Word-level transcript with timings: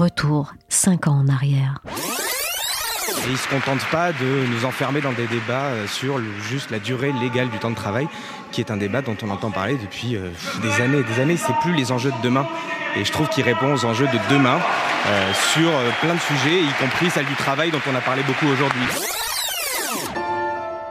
Retour 0.00 0.52
5 0.68 1.06
ans 1.08 1.20
en 1.24 1.28
arrière. 1.28 1.80
Et 1.88 3.28
ils 3.28 3.32
ne 3.32 3.36
se 3.38 3.48
contentent 3.48 3.84
pas 3.90 4.12
de 4.12 4.46
nous 4.52 4.66
enfermer 4.66 5.00
dans 5.00 5.12
des 5.12 5.26
débats 5.26 5.68
euh, 5.72 5.86
sur 5.86 6.18
le- 6.18 6.24
juste 6.50 6.70
la 6.70 6.78
durée 6.78 7.12
légale 7.12 7.48
du 7.48 7.58
temps 7.58 7.70
de 7.70 7.76
travail, 7.76 8.06
qui 8.52 8.60
est 8.60 8.70
un 8.70 8.76
débat 8.76 9.00
dont 9.00 9.16
on 9.22 9.30
entend 9.30 9.50
parler 9.50 9.78
depuis 9.78 10.16
euh, 10.16 10.28
des 10.60 10.82
années 10.82 10.98
et 10.98 11.02
des 11.02 11.18
années. 11.20 11.38
C'est 11.38 11.54
plus 11.62 11.72
les 11.74 11.92
enjeux 11.92 12.10
de 12.10 12.20
demain. 12.22 12.46
Et 12.94 13.06
je 13.06 13.10
trouve 13.12 13.28
qu'il 13.30 13.42
répond 13.44 13.72
aux 13.72 13.84
enjeux 13.86 14.06
de 14.06 14.18
demain 14.34 14.58
euh, 15.06 15.32
sur 15.54 15.66
euh, 15.68 15.90
plein 16.02 16.14
de 16.14 16.20
sujets, 16.20 16.60
y 16.62 16.72
compris 16.78 17.08
celle 17.08 17.26
du 17.26 17.34
travail 17.36 17.70
dont 17.70 17.80
on 17.90 17.94
a 17.94 18.00
parlé 18.02 18.22
beaucoup 18.24 18.46
aujourd'hui. 18.48 18.82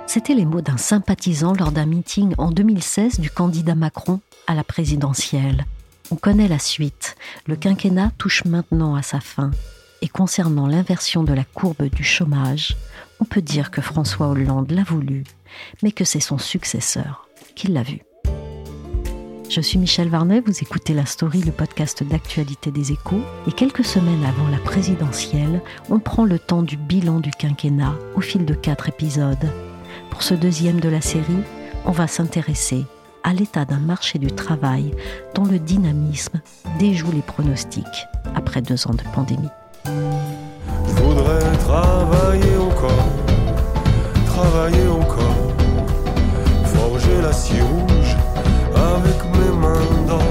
C'étaient 0.07 0.33
les 0.33 0.45
mots 0.45 0.61
d'un 0.61 0.77
sympathisant 0.77 1.53
lors 1.53 1.71
d'un 1.71 1.85
meeting 1.85 2.33
en 2.39 2.49
2016 2.49 3.19
du 3.19 3.29
candidat 3.29 3.75
Macron 3.75 4.19
à 4.47 4.55
la 4.55 4.63
présidentielle. 4.63 5.65
On 6.11 6.15
connaît 6.15 6.47
la 6.47 6.59
suite. 6.59 7.15
Le 7.47 7.55
quinquennat 7.55 8.11
touche 8.17 8.45
maintenant 8.45 8.95
à 8.95 9.01
sa 9.01 9.19
fin. 9.19 9.51
Et 10.01 10.07
concernant 10.07 10.67
l'inversion 10.67 11.23
de 11.23 11.33
la 11.33 11.43
courbe 11.43 11.89
du 11.89 12.03
chômage, 12.03 12.77
on 13.19 13.25
peut 13.25 13.41
dire 13.41 13.71
que 13.71 13.81
François 13.81 14.27
Hollande 14.27 14.71
l'a 14.71 14.83
voulu, 14.83 15.23
mais 15.81 15.91
que 15.91 16.03
c'est 16.03 16.19
son 16.19 16.37
successeur 16.37 17.27
qui 17.55 17.67
l'a 17.67 17.81
vu. 17.81 18.01
Je 19.49 19.61
suis 19.61 19.79
Michel 19.79 20.09
Varnet, 20.09 20.41
vous 20.45 20.59
écoutez 20.61 20.93
La 20.93 21.05
Story, 21.05 21.41
le 21.41 21.51
podcast 21.51 22.03
d'actualité 22.03 22.71
des 22.71 22.91
échos, 22.91 23.21
et 23.47 23.51
quelques 23.51 23.85
semaines 23.85 24.25
avant 24.25 24.49
la 24.49 24.57
présidentielle, 24.57 25.61
on 25.89 25.99
prend 25.99 26.25
le 26.25 26.39
temps 26.39 26.63
du 26.63 26.77
bilan 26.77 27.19
du 27.19 27.31
quinquennat 27.31 27.95
au 28.15 28.21
fil 28.21 28.45
de 28.45 28.53
quatre 28.53 28.89
épisodes. 28.89 29.49
Pour 30.09 30.23
ce 30.23 30.33
deuxième 30.33 30.79
de 30.79 30.89
la 30.89 31.01
série, 31.01 31.43
on 31.85 31.91
va 31.91 32.07
s'intéresser 32.07 32.85
à 33.25 33.33
l'état 33.33 33.65
d'un 33.65 33.79
marché 33.79 34.19
du 34.19 34.27
travail 34.27 34.91
dont 35.33 35.45
le 35.45 35.57
dynamisme 35.57 36.39
déjoue 36.77 37.11
les 37.11 37.23
pronostics 37.23 38.07
après 38.35 38.61
deux 38.61 38.87
ans 38.87 38.93
de 38.93 39.01
pandémie. 39.13 39.49
Je 39.83 40.93
voudrais 41.01 41.57
travailler 41.57 42.57
encore, 42.57 43.09
travailler 44.27 44.87
encore, 44.87 45.55
forger 46.65 47.21
l'acier 47.23 47.61
rouge 47.61 48.15
avec 48.75 49.25
mes 49.39 49.57
mains 49.57 50.07
d'or. 50.07 50.21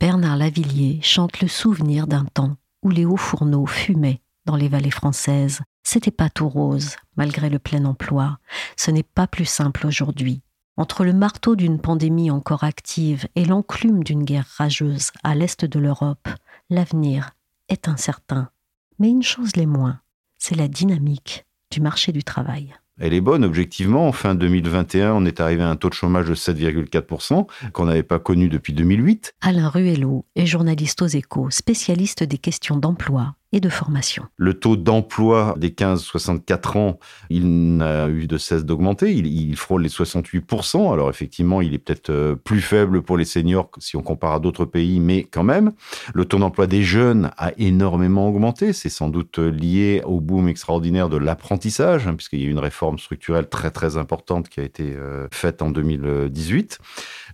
Bernard 0.00 0.36
Lavillier 0.36 0.98
chante 1.02 1.40
le 1.40 1.46
souvenir 1.46 2.08
d'un 2.08 2.24
temps 2.24 2.56
où 2.82 2.90
les 2.90 3.04
hauts 3.04 3.16
fourneaux 3.16 3.66
fumaient 3.66 4.20
dans 4.46 4.56
les 4.56 4.68
vallées 4.68 4.90
françaises. 4.90 5.60
C'était 5.84 6.10
pas 6.10 6.28
tout 6.28 6.48
rose, 6.48 6.96
malgré 7.16 7.48
le 7.48 7.60
plein 7.60 7.84
emploi. 7.84 8.38
Ce 8.76 8.90
n'est 8.90 9.04
pas 9.04 9.28
plus 9.28 9.44
simple 9.44 9.86
aujourd'hui. 9.86 10.42
Entre 10.76 11.04
le 11.04 11.12
marteau 11.12 11.56
d'une 11.56 11.80
pandémie 11.80 12.30
encore 12.30 12.64
active 12.64 13.26
et 13.34 13.44
l'enclume 13.44 14.02
d'une 14.04 14.24
guerre 14.24 14.46
rageuse 14.56 15.10
à 15.22 15.34
l'est 15.34 15.64
de 15.64 15.78
l'Europe, 15.78 16.28
l'avenir 16.70 17.30
est 17.68 17.88
incertain. 17.88 18.50
Mais 18.98 19.08
une 19.08 19.22
chose 19.22 19.56
l'est 19.56 19.66
moins, 19.66 20.00
c'est 20.38 20.56
la 20.56 20.68
dynamique 20.68 21.46
du 21.70 21.80
marché 21.80 22.12
du 22.12 22.24
travail. 22.24 22.74
Elle 22.98 23.14
est 23.14 23.22
bonne, 23.22 23.44
objectivement. 23.44 24.06
En 24.06 24.12
fin 24.12 24.34
2021, 24.34 25.14
on 25.14 25.24
est 25.24 25.40
arrivé 25.40 25.62
à 25.62 25.70
un 25.70 25.76
taux 25.76 25.88
de 25.88 25.94
chômage 25.94 26.28
de 26.28 26.34
7,4%, 26.34 27.46
qu'on 27.72 27.86
n'avait 27.86 28.02
pas 28.02 28.18
connu 28.18 28.50
depuis 28.50 28.74
2008. 28.74 29.34
Alain 29.40 29.70
Ruello 29.70 30.26
est 30.36 30.44
journaliste 30.44 31.00
aux 31.00 31.06
échos, 31.06 31.48
spécialiste 31.50 32.22
des 32.22 32.38
questions 32.38 32.76
d'emploi 32.76 33.34
et 33.52 33.60
de 33.60 33.68
formation. 33.68 34.24
Le 34.36 34.54
taux 34.54 34.76
d'emploi 34.76 35.54
des 35.58 35.70
15-64 35.70 36.78
ans, 36.78 36.98
il 37.30 37.76
n'a 37.76 38.08
eu 38.08 38.26
de 38.26 38.38
cesse 38.38 38.64
d'augmenter. 38.64 39.12
Il, 39.12 39.56
frôle 39.56 39.82
les 39.82 39.88
68%. 39.88 40.92
Alors 40.92 41.10
effectivement, 41.10 41.60
il 41.60 41.74
est 41.74 41.78
peut-être 41.78 42.10
euh, 42.10 42.36
plus 42.36 42.60
faible 42.60 43.02
pour 43.02 43.16
les 43.16 43.24
seniors 43.24 43.70
si 43.78 43.96
on 43.96 44.02
compare 44.02 44.34
à 44.34 44.40
d'autres 44.40 44.64
pays, 44.64 45.00
mais 45.00 45.24
quand 45.24 45.42
même. 45.42 45.72
Le 46.14 46.24
taux 46.24 46.38
d'emploi 46.38 46.66
des 46.66 46.82
jeunes 46.82 47.30
a 47.36 47.52
énormément 47.58 48.28
augmenté. 48.28 48.72
C'est 48.72 48.88
sans 48.88 49.08
doute 49.08 49.38
lié 49.38 50.02
au 50.04 50.20
boom 50.20 50.48
extraordinaire 50.48 51.08
de 51.08 51.16
l'apprentissage, 51.16 52.06
hein, 52.06 52.14
puisqu'il 52.14 52.40
y 52.40 52.44
a 52.44 52.46
eu 52.46 52.50
une 52.50 52.58
réforme 52.58 52.98
structurelle 52.98 53.48
très 53.48 53.70
très 53.70 53.96
importante 53.96 54.48
qui 54.48 54.60
a 54.60 54.62
été 54.62 54.94
euh, 54.94 55.26
faite 55.32 55.62
en 55.62 55.70
2018. 55.70 56.78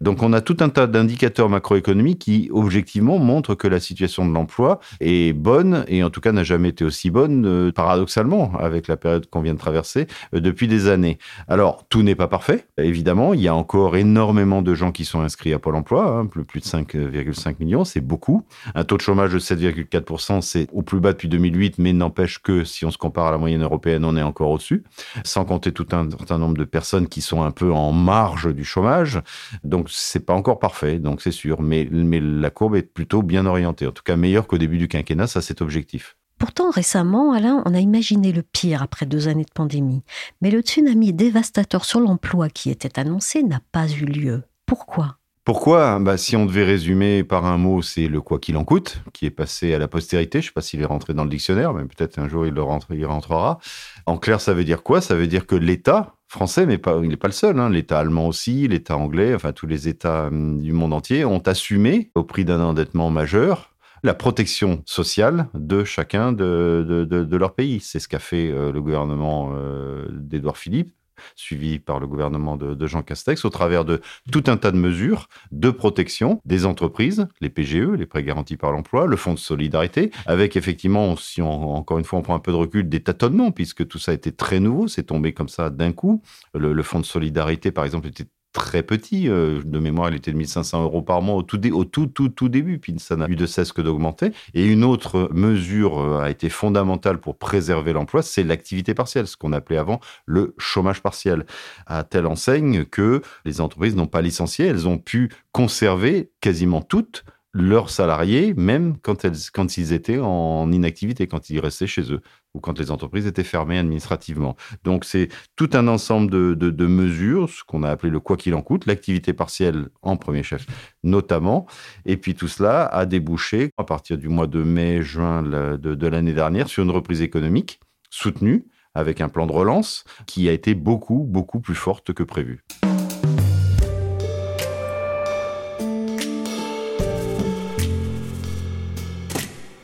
Donc 0.00 0.22
on 0.22 0.32
a 0.32 0.40
tout 0.40 0.56
un 0.60 0.68
tas 0.68 0.86
d'indicateurs 0.86 1.48
macroéconomiques 1.48 2.20
qui 2.20 2.48
objectivement 2.52 3.18
montrent 3.18 3.54
que 3.54 3.68
la 3.68 3.80
situation 3.80 4.26
de 4.26 4.32
l'emploi 4.32 4.80
est 5.00 5.32
bonne 5.32 5.84
et 5.88 6.02
en 6.02 6.10
tout 6.10 6.20
cas 6.20 6.32
n'a 6.32 6.44
jamais 6.44 6.70
été 6.70 6.84
aussi 6.84 7.10
bonne 7.10 7.46
euh, 7.46 7.72
paradoxalement 7.72 8.52
avec 8.58 8.88
la 8.88 8.96
période 8.96 9.28
qu'on 9.28 9.40
vient 9.40 9.54
de 9.54 9.58
traverser 9.58 10.06
euh, 10.34 10.40
depuis 10.40 10.68
des 10.68 10.88
années. 10.88 11.18
Alors 11.48 11.86
tout 11.88 12.02
n'est 12.02 12.14
pas 12.14 12.28
parfait, 12.28 12.66
évidemment, 12.78 13.34
il 13.34 13.40
y 13.40 13.48
a 13.48 13.54
encore 13.54 13.96
énormément 13.96 14.62
de 14.62 14.74
gens 14.74 14.92
qui 14.92 15.04
sont 15.04 15.20
inscrits 15.20 15.52
à 15.52 15.58
Pôle 15.58 15.76
emploi, 15.76 16.18
hein, 16.18 16.26
plus 16.26 16.60
de 16.60 16.66
5,5 16.66 17.56
millions, 17.60 17.84
c'est 17.84 18.00
beaucoup. 18.00 18.44
Un 18.74 18.84
taux 18.84 18.96
de 18.96 19.02
chômage 19.02 19.32
de 19.32 19.38
7,4%, 19.38 20.40
c'est 20.40 20.68
au 20.72 20.82
plus 20.82 21.00
bas 21.00 21.12
depuis 21.12 21.28
2008, 21.28 21.78
mais 21.78 21.92
n'empêche 21.92 22.38
que 22.40 22.64
si 22.64 22.84
on 22.84 22.90
se 22.90 22.98
compare 22.98 23.26
à 23.26 23.30
la 23.30 23.38
moyenne 23.38 23.62
européenne, 23.62 24.04
on 24.04 24.16
est 24.16 24.22
encore 24.22 24.50
au-dessus, 24.50 24.84
sans 25.24 25.44
compter 25.44 25.72
tout 25.72 25.86
un 25.92 26.08
certain 26.10 26.38
nombre 26.38 26.56
de 26.56 26.64
personnes 26.64 27.08
qui 27.08 27.20
sont 27.20 27.42
un 27.42 27.50
peu 27.50 27.72
en 27.72 27.92
marge 27.92 28.54
du 28.54 28.64
chômage. 28.64 29.20
Donc 29.64 29.85
c'est 29.88 30.24
pas 30.24 30.34
encore 30.34 30.58
parfait, 30.58 30.98
donc 30.98 31.20
c'est 31.22 31.30
sûr, 31.32 31.62
mais, 31.62 31.88
mais 31.90 32.20
la 32.20 32.50
courbe 32.50 32.76
est 32.76 32.82
plutôt 32.82 33.22
bien 33.22 33.46
orientée, 33.46 33.86
en 33.86 33.92
tout 33.92 34.02
cas 34.02 34.16
meilleure 34.16 34.46
qu'au 34.46 34.58
début 34.58 34.78
du 34.78 34.88
quinquennat, 34.88 35.26
ça 35.26 35.42
c'est 35.42 35.60
objectif. 35.60 36.16
Pourtant, 36.38 36.70
récemment, 36.70 37.32
Alain, 37.32 37.62
on 37.64 37.74
a 37.74 37.80
imaginé 37.80 38.30
le 38.30 38.42
pire 38.42 38.82
après 38.82 39.06
deux 39.06 39.28
années 39.28 39.44
de 39.44 39.52
pandémie. 39.54 40.02
Mais 40.42 40.50
le 40.50 40.60
tsunami 40.60 41.14
dévastateur 41.14 41.86
sur 41.86 41.98
l'emploi 41.98 42.50
qui 42.50 42.70
était 42.70 42.98
annoncé 42.98 43.42
n'a 43.42 43.60
pas 43.72 43.88
eu 43.88 44.04
lieu. 44.04 44.42
Pourquoi? 44.66 45.16
Pourquoi? 45.46 46.00
Bah, 46.00 46.16
Si 46.16 46.34
on 46.34 46.44
devait 46.44 46.64
résumer 46.64 47.22
par 47.22 47.44
un 47.44 47.56
mot, 47.56 47.80
c'est 47.80 48.08
le 48.08 48.20
quoi 48.20 48.40
qu'il 48.40 48.56
en 48.56 48.64
coûte, 48.64 49.00
qui 49.12 49.26
est 49.26 49.30
passé 49.30 49.72
à 49.74 49.78
la 49.78 49.86
postérité. 49.86 50.40
Je 50.40 50.46
ne 50.46 50.48
sais 50.48 50.52
pas 50.52 50.60
s'il 50.60 50.82
est 50.82 50.86
rentré 50.86 51.14
dans 51.14 51.22
le 51.22 51.30
dictionnaire, 51.30 51.72
mais 51.72 51.84
peut-être 51.84 52.18
un 52.18 52.28
jour 52.28 52.46
il, 52.48 52.52
le 52.52 52.62
rentrera. 52.62 53.60
En 54.06 54.18
clair, 54.18 54.40
ça 54.40 54.54
veut 54.54 54.64
dire 54.64 54.82
quoi? 54.82 55.00
Ça 55.00 55.14
veut 55.14 55.28
dire 55.28 55.46
que 55.46 55.54
l'État 55.54 56.16
français, 56.26 56.66
mais 56.66 56.80
il 57.00 57.08
n'est 57.08 57.16
pas 57.16 57.28
le 57.28 57.32
seul, 57.32 57.60
hein, 57.60 57.70
l'État 57.70 58.00
allemand 58.00 58.26
aussi, 58.26 58.66
l'État 58.66 58.96
anglais, 58.96 59.36
enfin 59.36 59.52
tous 59.52 59.68
les 59.68 59.86
États 59.86 60.26
hum, 60.26 60.60
du 60.60 60.72
monde 60.72 60.92
entier 60.92 61.24
ont 61.24 61.38
assumé, 61.38 62.10
au 62.16 62.24
prix 62.24 62.44
d'un 62.44 62.60
endettement 62.60 63.10
majeur, 63.10 63.76
la 64.02 64.14
protection 64.14 64.82
sociale 64.84 65.46
de 65.54 65.84
chacun 65.84 66.32
de, 66.32 67.06
de 67.08 67.36
leur 67.36 67.54
pays. 67.54 67.78
C'est 67.78 68.00
ce 68.00 68.08
qu'a 68.08 68.18
fait 68.18 68.50
euh, 68.50 68.72
le 68.72 68.82
gouvernement 68.82 69.52
euh, 69.54 70.06
d'Édouard 70.10 70.56
Philippe 70.56 70.92
suivi 71.34 71.78
par 71.78 72.00
le 72.00 72.06
gouvernement 72.06 72.56
de, 72.56 72.86
Jean 72.86 73.02
Castex, 73.02 73.44
au 73.44 73.50
travers 73.50 73.84
de 73.84 74.00
tout 74.30 74.44
un 74.46 74.56
tas 74.56 74.70
de 74.70 74.76
mesures 74.76 75.28
de 75.50 75.70
protection 75.70 76.40
des 76.44 76.66
entreprises, 76.66 77.26
les 77.40 77.50
PGE, 77.50 77.90
les 77.96 78.06
prêts 78.06 78.22
garantis 78.22 78.56
par 78.56 78.72
l'emploi, 78.72 79.06
le 79.06 79.16
fonds 79.16 79.34
de 79.34 79.38
solidarité, 79.38 80.10
avec 80.26 80.56
effectivement, 80.56 81.16
si 81.16 81.42
on, 81.42 81.74
encore 81.74 81.98
une 81.98 82.04
fois 82.04 82.18
on 82.18 82.22
prend 82.22 82.34
un 82.34 82.40
peu 82.40 82.52
de 82.52 82.56
recul, 82.56 82.88
des 82.88 83.02
tâtonnements, 83.02 83.50
puisque 83.50 83.86
tout 83.86 83.98
ça 83.98 84.12
été 84.12 84.32
très 84.32 84.60
nouveau, 84.60 84.88
c'est 84.88 85.04
tombé 85.04 85.32
comme 85.32 85.48
ça 85.48 85.70
d'un 85.70 85.92
coup. 85.92 86.22
Le, 86.54 86.72
le 86.72 86.82
fonds 86.82 87.00
de 87.00 87.04
solidarité, 87.04 87.72
par 87.72 87.84
exemple, 87.84 88.06
était 88.08 88.26
très 88.56 88.82
petit. 88.82 89.28
Euh, 89.28 89.60
de 89.62 89.78
mémoire, 89.78 90.08
il 90.08 90.16
était 90.16 90.32
de 90.32 90.36
1500 90.36 90.82
euros 90.82 91.02
par 91.02 91.20
mois 91.20 91.34
au 91.36 91.42
tout, 91.42 91.60
au 91.74 91.84
tout, 91.84 92.06
tout, 92.06 92.30
tout 92.30 92.48
début, 92.48 92.78
puis 92.78 92.94
ça 92.98 93.14
n'a 93.14 93.28
eu 93.28 93.36
de 93.36 93.44
cesse 93.44 93.70
que 93.70 93.82
d'augmenter. 93.82 94.32
Et 94.54 94.64
une 94.64 94.82
autre 94.82 95.28
mesure 95.30 96.00
euh, 96.00 96.22
a 96.22 96.30
été 96.30 96.48
fondamentale 96.48 97.18
pour 97.18 97.36
préserver 97.36 97.92
l'emploi, 97.92 98.22
c'est 98.22 98.42
l'activité 98.42 98.94
partielle, 98.94 99.26
ce 99.26 99.36
qu'on 99.36 99.52
appelait 99.52 99.76
avant 99.76 100.00
le 100.24 100.54
chômage 100.56 101.02
partiel, 101.02 101.44
à 101.86 102.02
telle 102.02 102.26
enseigne 102.26 102.86
que 102.86 103.20
les 103.44 103.60
entreprises 103.60 103.94
n'ont 103.94 104.06
pas 104.06 104.22
licencié, 104.22 104.66
elles 104.66 104.88
ont 104.88 104.98
pu 104.98 105.30
conserver 105.52 106.30
quasiment 106.40 106.80
toutes 106.80 107.24
leurs 107.56 107.90
salariés, 107.90 108.54
même 108.54 108.96
quand, 108.98 109.24
elles, 109.24 109.36
quand 109.52 109.76
ils 109.76 109.92
étaient 109.92 110.18
en 110.18 110.70
inactivité, 110.70 111.26
quand 111.26 111.50
ils 111.50 111.60
restaient 111.60 111.86
chez 111.86 112.12
eux, 112.12 112.20
ou 112.54 112.60
quand 112.60 112.78
les 112.78 112.90
entreprises 112.90 113.26
étaient 113.26 113.44
fermées 113.44 113.78
administrativement. 113.78 114.56
Donc 114.84 115.04
c'est 115.04 115.28
tout 115.56 115.70
un 115.72 115.88
ensemble 115.88 116.30
de, 116.30 116.54
de, 116.54 116.70
de 116.70 116.86
mesures, 116.86 117.48
ce 117.48 117.64
qu'on 117.64 117.82
a 117.82 117.90
appelé 117.90 118.10
le 118.10 118.20
quoi 118.20 118.36
qu'il 118.36 118.54
en 118.54 118.62
coûte, 118.62 118.86
l'activité 118.86 119.32
partielle 119.32 119.88
en 120.02 120.16
premier 120.16 120.42
chef 120.42 120.66
notamment, 121.02 121.66
et 122.04 122.16
puis 122.16 122.34
tout 122.34 122.48
cela 122.48 122.84
a 122.86 123.06
débouché 123.06 123.70
à 123.76 123.84
partir 123.84 124.18
du 124.18 124.28
mois 124.28 124.46
de 124.46 124.62
mai-juin 124.62 125.42
de, 125.42 125.76
de 125.76 126.06
l'année 126.06 126.34
dernière 126.34 126.68
sur 126.68 126.82
une 126.82 126.90
reprise 126.90 127.22
économique 127.22 127.80
soutenue 128.10 128.66
avec 128.94 129.20
un 129.20 129.28
plan 129.28 129.46
de 129.46 129.52
relance 129.52 130.04
qui 130.26 130.48
a 130.48 130.52
été 130.52 130.74
beaucoup, 130.74 131.24
beaucoup 131.28 131.60
plus 131.60 131.74
forte 131.74 132.12
que 132.12 132.22
prévu. 132.22 132.64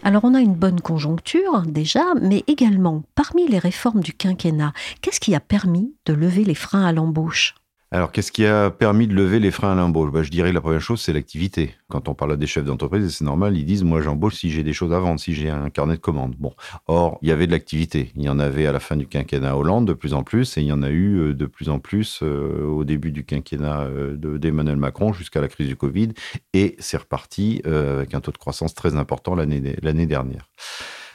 Alors 0.05 0.25
on 0.25 0.35
a 0.35 0.41
une 0.41 0.55
bonne 0.55 0.81
conjoncture 0.81 1.63
déjà, 1.63 2.15
mais 2.21 2.43
également 2.49 3.05
parmi 3.15 3.47
les 3.47 3.61
réformes 3.61 4.01
du 4.01 4.13
quinquennat, 4.13 4.73
qu'est-ce 5.01 5.21
qui 5.21 5.35
a 5.35 5.41
permis 5.41 5.95
de 6.07 6.13
lever 6.13 6.45
les 6.45 6.57
freins 6.57 6.85
à 6.85 6.93
l'embauche? 6.93 7.55
Alors, 7.95 8.11
qu'est-ce 8.11 8.33
qui 8.33 8.47
a 8.47 8.71
permis 8.71 9.07
de 9.07 9.13
lever 9.13 9.39
les 9.39 9.51
freins 9.51 9.73
à 9.73 9.75
l'embauche? 9.75 10.11
Bah, 10.11 10.23
Je 10.23 10.31
dirais 10.31 10.49
que 10.49 10.55
la 10.55 10.63
première 10.63 10.81
chose, 10.81 10.99
c'est 10.99 11.13
l'activité. 11.13 11.75
Quand 11.91 12.09
on 12.09 12.15
parle 12.15 12.39
des 12.39 12.47
chefs 12.47 12.65
d'entreprise, 12.65 13.15
c'est 13.15 13.23
normal, 13.23 13.55
ils 13.55 13.67
disent, 13.67 13.85
moi 13.85 14.01
j'embauche 14.01 14.37
si 14.37 14.51
j'ai 14.51 14.63
des 14.63 14.73
choses 14.73 14.95
à 14.95 14.99
vendre, 14.99 15.21
si 15.21 15.35
j'ai 15.35 15.51
un 15.51 15.69
carnet 15.69 15.97
de 15.97 16.01
commandes. 16.01 16.35
Bon, 16.39 16.55
or, 16.87 17.19
il 17.21 17.29
y 17.29 17.33
avait 17.33 17.47
de 17.47 17.53
l'activité. 17.53 18.11
Il 18.17 18.23
y 18.23 18.31
en 18.31 18.39
avait 18.39 18.67
à 18.67 18.73
la 18.73 18.81
fin 18.81 18.97
du 18.97 19.07
quinquennat 19.07 19.59
Hollande 19.59 19.87
de 19.87 19.93
plus 19.93 20.15
en 20.15 20.23
plus, 20.23 20.57
et 20.57 20.63
il 20.63 20.69
y 20.69 20.73
en 20.73 20.83
a 20.83 20.89
eu 20.89 21.19
euh, 21.19 21.35
de 21.35 21.45
plus 21.45 21.69
en 21.69 21.81
plus 21.81 22.21
euh, 22.23 22.65
au 22.65 22.85
début 22.85 23.13
du 23.13 23.27
quinquennat 23.27 23.83
euh, 23.83 24.17
d'Emmanuel 24.39 24.77
Macron 24.77 25.13
jusqu'à 25.13 25.43
la 25.43 25.49
crise 25.49 25.69
du 25.69 25.77
Covid, 25.77 26.15
et 26.55 26.77
c'est 26.79 26.97
reparti 26.97 27.61
avec 27.67 28.15
un 28.15 28.23
taux 28.23 28.33
de 28.33 28.39
croissance 28.39 28.75
très 28.75 28.97
important 28.97 29.35
l'année 29.35 30.07
dernière. 30.07 30.49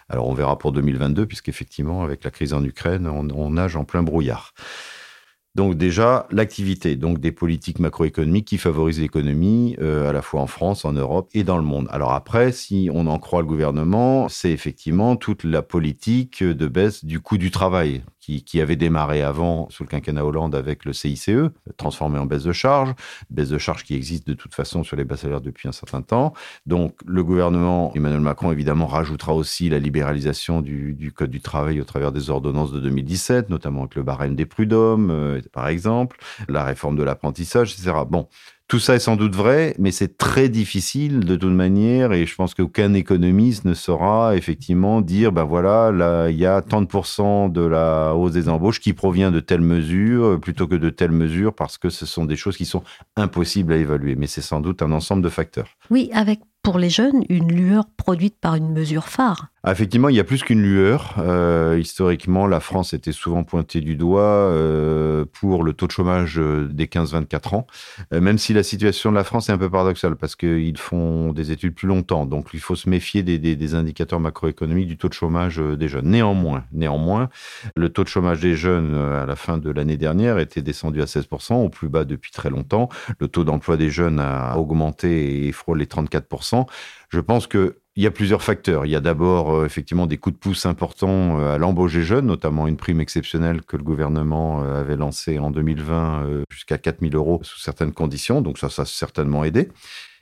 Alors, 0.09 0.27
on 0.27 0.35
verra 0.35 0.59
pour 0.59 0.71
2022, 0.73 1.25
puisqu'effectivement, 1.25 2.03
avec 2.03 2.23
la 2.23 2.29
crise 2.29 2.53
en 2.53 2.63
Ukraine, 2.63 3.07
on 3.07 3.49
nage 3.49 3.75
en 3.75 3.83
plein 3.83 4.03
brouillard. 4.03 4.53
Donc 5.57 5.73
déjà, 5.73 6.27
l'activité, 6.29 6.95
donc 6.95 7.19
des 7.19 7.31
politiques 7.31 7.79
macroéconomiques 7.79 8.45
qui 8.45 8.59
favorisent 8.59 9.01
l'économie, 9.01 9.75
euh, 9.81 10.07
à 10.07 10.13
la 10.13 10.21
fois 10.21 10.39
en 10.41 10.45
France, 10.45 10.85
en 10.85 10.93
Europe 10.93 11.29
et 11.33 11.43
dans 11.43 11.57
le 11.57 11.63
monde. 11.63 11.87
Alors 11.89 12.13
après, 12.13 12.51
si 12.51 12.91
on 12.93 13.07
en 13.07 13.17
croit 13.17 13.41
le 13.41 13.47
gouvernement, 13.47 14.29
c'est 14.29 14.51
effectivement 14.51 15.15
toute 15.15 15.43
la 15.43 15.63
politique 15.63 16.43
de 16.43 16.67
baisse 16.67 17.03
du 17.03 17.19
coût 17.21 17.39
du 17.39 17.49
travail 17.49 18.03
qui, 18.45 18.61
avait 18.61 18.75
démarré 18.75 19.21
avant 19.21 19.69
sous 19.69 19.83
le 19.83 19.87
quinquennat 19.87 20.25
Hollande 20.25 20.55
avec 20.55 20.83
le 20.83 20.93
CICE, 20.93 21.29
transformé 21.77 22.19
en 22.19 22.25
baisse 22.25 22.43
de 22.43 22.51
charge, 22.51 22.93
baisse 23.29 23.49
de 23.49 23.57
charge 23.57 23.83
qui 23.83 23.95
existe 23.95 24.27
de 24.27 24.33
toute 24.33 24.53
façon 24.53 24.83
sur 24.83 24.97
les 24.97 25.03
bas 25.03 25.15
salaires 25.15 25.41
depuis 25.41 25.67
un 25.67 25.71
certain 25.71 26.01
temps. 26.01 26.33
Donc 26.65 26.99
le 27.05 27.23
gouvernement, 27.23 27.91
Emmanuel 27.95 28.19
Macron 28.19 28.51
évidemment, 28.51 28.87
rajoutera 28.87 29.33
aussi 29.33 29.69
la 29.69 29.79
libéralisation 29.79 30.61
du, 30.61 31.13
Code 31.15 31.31
du 31.31 31.41
travail 31.41 31.79
au 31.79 31.85
travers 31.85 32.11
des 32.11 32.29
ordonnances 32.29 32.71
de 32.71 32.79
2017, 32.79 33.49
notamment 33.49 33.81
avec 33.81 33.95
le 33.95 34.03
barème 34.03 34.35
des 34.35 34.45
prud'hommes, 34.45 35.09
euh, 35.09 35.41
par 35.51 35.67
exemple, 35.67 36.17
la 36.49 36.63
réforme 36.63 36.97
de 36.97 37.03
l'apprentissage, 37.03 37.73
etc. 37.73 37.93
Bon, 38.09 38.27
tout 38.67 38.79
ça 38.79 38.95
est 38.95 38.99
sans 38.99 39.15
doute 39.15 39.33
vrai, 39.33 39.75
mais 39.79 39.91
c'est 39.91 40.17
très 40.17 40.49
difficile 40.49 41.21
de 41.21 41.35
toute 41.37 41.53
manière, 41.53 42.11
et 42.11 42.25
je 42.25 42.35
pense 42.35 42.53
qu'aucun 42.53 42.93
économiste 42.93 43.63
ne 43.63 43.73
saura 43.73 44.35
effectivement 44.35 44.99
dire, 44.99 45.31
ben 45.31 45.45
voilà, 45.45 45.91
là, 45.91 46.29
il 46.29 46.37
y 46.37 46.45
a 46.45 46.61
tant 46.61 46.81
de 46.81 46.87
pourcents 46.87 47.47
de 47.47 47.61
la 47.61 48.13
hausse 48.13 48.33
des 48.33 48.49
embauches 48.49 48.81
qui 48.81 48.91
provient 48.91 49.31
de 49.31 49.39
telles 49.39 49.61
mesures 49.61 50.25
euh, 50.25 50.37
plutôt 50.37 50.67
que 50.67 50.75
de 50.75 50.89
telles 50.89 51.11
mesures, 51.11 51.53
parce 51.53 51.77
que 51.77 51.89
ce 51.89 52.05
sont 52.05 52.25
des 52.25 52.35
choses 52.35 52.57
qui 52.57 52.65
sont 52.65 52.83
impossibles 53.15 53.71
à 53.71 53.77
évaluer. 53.77 54.15
Mais 54.15 54.27
c'est 54.27 54.41
sans 54.41 54.59
doute 54.59 54.81
un 54.81 54.91
ensemble 54.91 55.21
de 55.21 55.29
facteurs. 55.29 55.69
Oui, 55.89 56.09
avec 56.13 56.41
pour 56.61 56.77
les 56.79 56.89
jeunes 56.89 57.23
une 57.29 57.53
lueur 57.53 57.85
produite 57.95 58.37
par 58.41 58.55
une 58.55 58.73
mesure 58.73 59.07
phare. 59.07 59.47
Ah, 59.67 59.73
effectivement, 59.73 60.07
il 60.07 60.15
y 60.15 60.19
a 60.21 60.23
plus 60.23 60.43
qu'une 60.43 60.61
lueur. 60.61 61.15
Euh, 61.17 61.77
historiquement, 61.77 62.47
la 62.47 62.61
France 62.61 62.93
était 62.93 63.11
souvent 63.11 63.43
pointée 63.43 63.81
du 63.81 63.97
doigt 63.97 64.21
euh, 64.21 65.25
pour 65.25 65.61
le 65.61 65.73
taux 65.73 65.87
de 65.87 65.91
chômage 65.91 66.39
euh, 66.39 66.69
des 66.71 66.85
15-24 66.85 67.53
ans, 67.53 67.67
même 68.13 68.37
si 68.37 68.53
la 68.53 68.63
situation 68.63 69.11
de 69.11 69.17
la 69.17 69.25
France 69.25 69.49
est 69.49 69.51
un 69.51 69.57
peu 69.57 69.69
paradoxale 69.69 70.15
parce 70.15 70.37
qu'ils 70.37 70.77
font 70.77 71.33
des 71.33 71.51
études 71.51 71.75
plus 71.75 71.89
longtemps, 71.89 72.25
donc 72.25 72.47
il 72.53 72.61
faut 72.61 72.77
se 72.77 72.89
méfier 72.89 73.23
des, 73.23 73.75
indicateurs 73.75 74.21
macroéconomiques 74.21 74.87
du 74.87 74.97
taux 74.97 75.09
de 75.09 75.13
chômage 75.13 75.57
des 75.57 75.89
jeunes. 75.89 76.11
Néanmoins, 76.11 76.63
néanmoins, 76.71 77.27
le 77.75 77.89
taux 77.89 78.05
de 78.05 78.09
chômage 78.09 78.39
des 78.39 78.55
jeunes 78.55 78.95
à 78.95 79.25
la 79.25 79.35
fin 79.35 79.57
de 79.57 79.69
l'année 79.69 79.97
dernière 79.97 80.39
était 80.39 80.61
descendu 80.61 81.01
à 81.01 81.05
16%, 81.05 81.55
au 81.55 81.67
plus 81.67 81.89
bas 81.89 82.05
depuis 82.05 82.31
très 82.31 82.49
longtemps. 82.49 82.87
Le 83.19 83.27
taux 83.27 83.43
d'emploi 83.43 83.75
des 83.75 83.89
jeunes 83.89 84.21
a 84.21 84.55
augmenté 84.55 85.45
et 85.45 85.51
frôle 85.51 85.79
les 85.79 85.87
34%. 85.87 86.67
Je 87.09 87.19
pense 87.19 87.47
que 87.47 87.81
il 87.97 88.03
y 88.03 88.07
a 88.07 88.11
plusieurs 88.11 88.43
facteurs. 88.43 88.85
Il 88.85 88.91
y 88.91 88.95
a 88.95 88.99
d'abord 88.99 89.53
euh, 89.53 89.65
effectivement 89.65 90.05
des 90.05 90.17
coups 90.17 90.35
de 90.35 90.39
pouce 90.39 90.67
importants 90.67 91.39
euh, 91.39 91.55
à 91.55 91.57
l'embauche 91.57 91.93
des 91.93 92.03
jeunes, 92.03 92.27
notamment 92.27 92.67
une 92.67 92.77
prime 92.77 93.01
exceptionnelle 93.01 93.63
que 93.63 93.75
le 93.75 93.83
gouvernement 93.83 94.63
euh, 94.63 94.79
avait 94.79 94.95
lancée 94.95 95.39
en 95.39 95.49
2020 95.49 96.43
jusqu'à 96.51 96.77
4 96.77 96.99
000 97.01 97.15
euros 97.15 97.39
sous 97.41 97.59
certaines 97.59 97.93
conditions. 97.93 98.41
Donc 98.41 98.59
ça, 98.59 98.69
ça 98.69 98.83
a 98.83 98.85
certainement 98.85 99.43
aidé. 99.43 99.69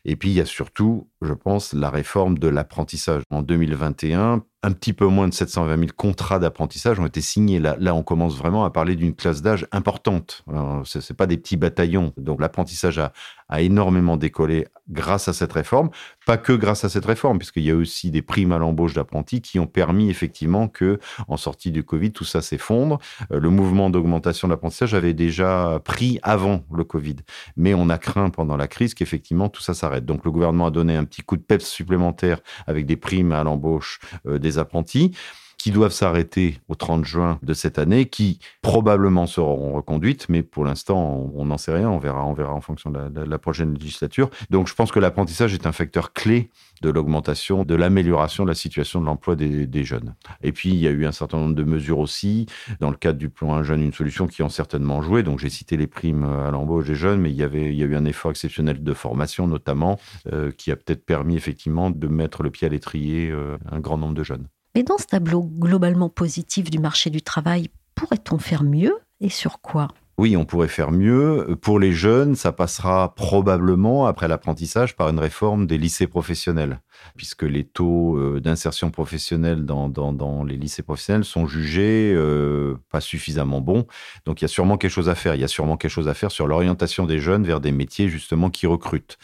Et 0.06 0.16
puis 0.16 0.30
il 0.30 0.36
y 0.36 0.40
a 0.40 0.46
surtout, 0.46 1.10
je 1.22 1.34
pense, 1.34 1.74
la 1.74 1.90
réforme 1.90 2.38
de 2.38 2.48
l'apprentissage. 2.48 3.24
En 3.32 3.42
2021, 3.42 4.44
un 4.64 4.72
petit 4.72 4.94
peu 4.94 5.08
moins 5.08 5.28
de 5.28 5.34
720 5.34 5.78
000 5.78 5.88
contrats 5.96 6.40
d'apprentissage 6.40 7.00
ont 7.00 7.06
été 7.08 7.22
signés. 7.22 7.60
Là, 7.60 7.76
là, 7.80 7.94
on 7.94 8.04
commence 8.04 8.38
vraiment 8.38 8.66
à 8.66 8.70
parler 8.70 8.96
d'une 8.96 9.16
classe 9.16 9.42
d'âge 9.42 9.68
importante. 9.72 10.44
Ce 10.86 11.00
n'est 11.00 11.16
pas 11.16 11.28
des 11.28 11.38
petits 11.38 11.58
bataillons. 11.58 12.14
Donc 12.18 12.40
l'apprentissage 12.40 13.00
a, 13.00 13.14
a, 13.50 13.62
énormément 13.62 14.18
décollé 14.18 14.68
grâce 14.90 15.28
à 15.28 15.34
cette 15.34 15.54
réforme. 15.54 15.90
Pas 16.26 16.38
que 16.38 16.54
grâce 16.54 16.84
à 16.86 16.90
cette 16.90 17.06
réforme, 17.06 17.38
puisqu'il 17.40 17.64
y 17.64 17.72
a 17.72 17.76
aussi 17.76 18.12
des 18.12 18.22
primes 18.22 18.52
à 18.52 18.58
l'embauche 18.58 18.94
d'apprentis 18.94 19.42
qui 19.42 19.60
ont 19.60 19.68
permis 19.68 20.10
effectivement 20.10 20.68
que, 20.68 21.00
en 21.28 21.38
sortie 21.38 21.72
du 21.72 21.84
Covid, 21.84 22.12
tout 22.12 22.24
ça 22.24 22.42
s'effondre. 22.42 23.00
Euh, 23.32 23.40
le 23.40 23.50
mouvement 23.50 23.90
d'augmentation 23.90 24.48
de 24.48 24.54
l'apprentissage 24.54 24.94
avait 24.94 25.14
déjà 25.14 25.80
pris 25.84 26.20
avant 26.24 26.64
le 26.72 26.84
Covid. 26.84 27.18
Mais 27.58 27.74
on 27.74 27.90
a 27.90 27.98
craint 27.98 28.30
pendant 28.30 28.58
la 28.58 28.68
crise 28.68 28.94
qu'effectivement 28.94 29.50
tout 29.50 29.62
ça 29.62 29.74
s'arrête. 29.74 30.06
Donc 30.06 30.26
le 30.26 30.32
gouvernement 30.32 30.68
a 30.68 30.72
donné 30.72 30.96
un 30.96 31.04
petit 31.04 31.22
coup 31.22 31.38
de 31.38 31.44
peps 31.44 31.66
supplémentaire 31.66 32.40
avec 32.68 32.86
des 32.86 32.98
primes 32.98 33.32
à 33.32 33.44
l'embauche 33.44 34.00
euh, 34.28 34.40
des 34.40 34.58
apprentis 34.58 35.16
qui 35.58 35.72
doivent 35.72 35.92
s'arrêter 35.92 36.60
au 36.68 36.76
30 36.76 37.06
juin 37.06 37.40
de 37.42 37.54
cette 37.54 37.80
année, 37.80 38.06
qui 38.06 38.40
probablement 38.62 39.26
seront 39.26 39.74
reconduites, 39.74 40.28
mais 40.30 40.44
pour 40.44 40.66
l'instant, 40.66 41.32
on 41.34 41.46
n'en 41.46 41.58
sait 41.58 41.74
rien, 41.74 41.90
on 41.90 42.00
verra, 42.00 42.26
on 42.26 42.34
verra 42.34 42.54
en 42.54 42.62
fonction 42.62 42.90
de 42.90 43.22
la, 43.22 43.40
prochaine 43.40 43.74
législature. 43.74 44.30
Donc 44.50 44.68
je 44.68 44.74
pense 44.74 44.92
que 44.92 45.00
l'apprentissage 45.00 45.54
est 45.54 45.66
un 45.66 45.72
facteur 45.72 46.14
clé 46.14 46.50
de 46.82 46.90
l'augmentation, 46.90 47.64
de 47.64 47.76
l'amélioration 47.76 48.44
de 48.44 48.50
la 48.50 48.56
situation 48.56 49.02
de 49.02 49.06
l'emploi 49.06 49.36
des, 49.36 49.84
jeunes. 49.84 50.16
Et 50.42 50.52
puis, 50.52 50.70
il 50.70 50.78
y 50.78 50.88
a 50.88 50.92
eu 50.92 51.06
un 51.06 51.12
certain 51.12 51.38
nombre 51.38 51.56
de 51.56 51.64
mesures 51.64 52.00
aussi, 52.00 52.48
dans 52.80 52.90
le 52.90 52.96
cadre 52.96 53.20
du 53.20 53.30
plan 53.30 53.54
Un 53.54 53.64
jeune, 53.64 53.82
une 53.82 53.94
solution, 53.94 54.28
qui 54.28 54.42
ont 54.42 54.50
certainement 54.50 55.02
joué. 55.02 55.24
Donc, 55.24 55.40
j'ai 55.40 55.50
cité 55.50 55.78
les 55.78 55.88
primes 55.88 56.24
à 56.24 56.52
l'embauche 56.52 56.88
des 56.88 56.96
jeunes, 56.96 57.22
mais 57.22 57.30
il 57.30 57.36
y, 57.36 57.44
avait, 57.44 57.72
il 57.72 57.76
y 57.76 57.84
a 57.84 57.86
eu 57.86 57.96
un 57.96 58.06
effort 58.06 58.32
exceptionnel 58.32 58.84
de 58.84 58.94
formation, 58.94 59.48
notamment, 59.48 60.00
euh, 60.32 60.52
qui 60.52 60.72
a 60.72 60.76
peut-être 60.76 61.06
permis 61.06 61.36
effectivement 61.36 61.90
de 61.90 62.08
mettre 62.08 62.44
le 62.44 62.52
pied 62.52 62.68
à 62.68 62.70
l'étrier 62.70 63.30
euh, 63.32 63.58
un 63.72 63.80
grand 63.80 63.98
nombre 63.98 64.16
de 64.16 64.24
jeunes. 64.24 64.48
Mais 64.76 64.84
dans 64.84 64.98
ce 64.98 65.06
tableau 65.06 65.42
globalement 65.42 66.10
positif 66.10 66.70
du 66.70 66.80
marché 66.80 67.10
du 67.10 67.22
travail, 67.22 67.70
pourrait-on 67.96 68.38
faire 68.40 68.64
mieux 68.64 69.00
et 69.22 69.30
sur 69.30 69.62
quoi? 69.62 69.88
Oui, 70.18 70.36
on 70.36 70.46
pourrait 70.46 70.68
faire 70.68 70.92
mieux. 70.92 71.58
Pour 71.62 71.80
les 71.80 71.92
jeunes, 71.92 72.36
ça 72.36 72.52
passera 72.52 73.16
probablement, 73.16 74.06
après 74.06 74.28
l'apprentissage, 74.28 74.96
par 74.96 75.10
une 75.10 75.20
réforme 75.20 75.66
des 75.66 75.78
lycées 75.78 76.08
professionnels, 76.08 76.80
puisque 77.18 77.44
les 77.44 77.66
taux 77.66 78.18
euh, 78.18 78.40
d'insertion 78.40 78.92
professionnelle 78.92 79.66
dans, 79.66 80.44
les 80.46 80.58
lycées 80.58 80.84
professionnels 80.84 81.26
sont 81.26 81.48
jugés 81.48 82.14
euh, 82.14 82.76
pas 82.92 83.02
suffisamment 83.02 83.60
bons. 83.60 83.86
Donc 84.26 84.42
il 84.42 84.44
y 84.44 84.46
a 84.46 84.50
sûrement 84.50 84.78
quelque 84.78 84.92
chose 84.92 85.10
à 85.10 85.16
faire. 85.16 85.36
Il 85.36 85.42
y 85.42 85.46
a 85.46 85.50
sûrement 85.50 85.76
quelque 85.76 85.92
chose 85.92 86.08
à 86.08 86.14
faire 86.14 86.32
sur 86.32 86.48
l'orientation 86.48 87.06
des 87.06 87.20
jeunes 87.20 87.46
vers 87.46 87.60
des 87.60 87.74
métiers 87.74 88.08
justement 88.08 88.50
qui 88.50 88.68
recrutent. 88.68 89.18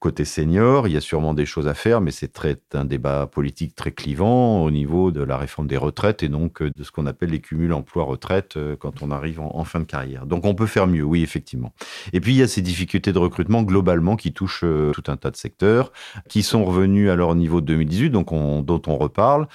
Côté 0.00 0.24
senior, 0.24 0.86
il 0.86 0.94
y 0.94 0.96
a 0.96 1.00
sûrement 1.00 1.34
des 1.34 1.44
choses 1.44 1.66
à 1.66 1.74
faire, 1.74 2.00
mais 2.00 2.12
c'est 2.12 2.38
un 2.72 2.84
débat 2.84 3.26
politique 3.26 3.74
très 3.74 3.90
clivant 3.90 4.62
au 4.62 4.70
niveau 4.70 5.10
de 5.10 5.22
la 5.22 5.36
réforme 5.36 5.66
des 5.66 5.76
retraites 5.76 6.22
et 6.22 6.28
donc 6.28 6.62
euh, 6.62 6.70
de 6.76 6.84
ce 6.84 6.92
qu'on 6.92 7.06
appelle 7.06 7.30
les 7.30 7.40
cumuls 7.40 7.72
emploi-retraite 7.72 8.56
euh, 8.56 8.76
quand 8.76 9.02
on 9.02 9.10
arrive 9.10 9.40
en, 9.40 9.64
fin 9.64 9.80
de 9.80 9.84
carrière. 9.84 10.24
Donc 10.24 10.44
on 10.44 10.54
peut 10.54 10.66
faire 10.66 10.86
mieux, 10.86 11.02
oui, 11.02 11.24
effectivement. 11.24 11.72
Et 12.12 12.20
puis 12.20 12.32
il 12.32 12.36
y 12.36 12.42
a 12.42 12.46
ces 12.46 12.62
difficultés 12.62 13.12
de 13.12 13.18
recrutement 13.18 13.64
globalement 13.64 14.14
qui 14.14 14.32
touchent 14.32 14.62
euh, 14.62 14.92
tout 14.92 15.02
un 15.10 15.16
tas 15.16 15.32
de 15.32 15.36
secteurs, 15.36 15.90
qui 16.28 16.44
sont 16.44 16.64
revenus 16.64 17.10
à 17.10 17.16
leur 17.16 17.34
niveau 17.34 17.60
de 17.60 17.66
2018, 17.66 18.10
donc 18.10 18.28
dont 18.64 18.82
on 18.86 18.96
reparle. 18.98 19.48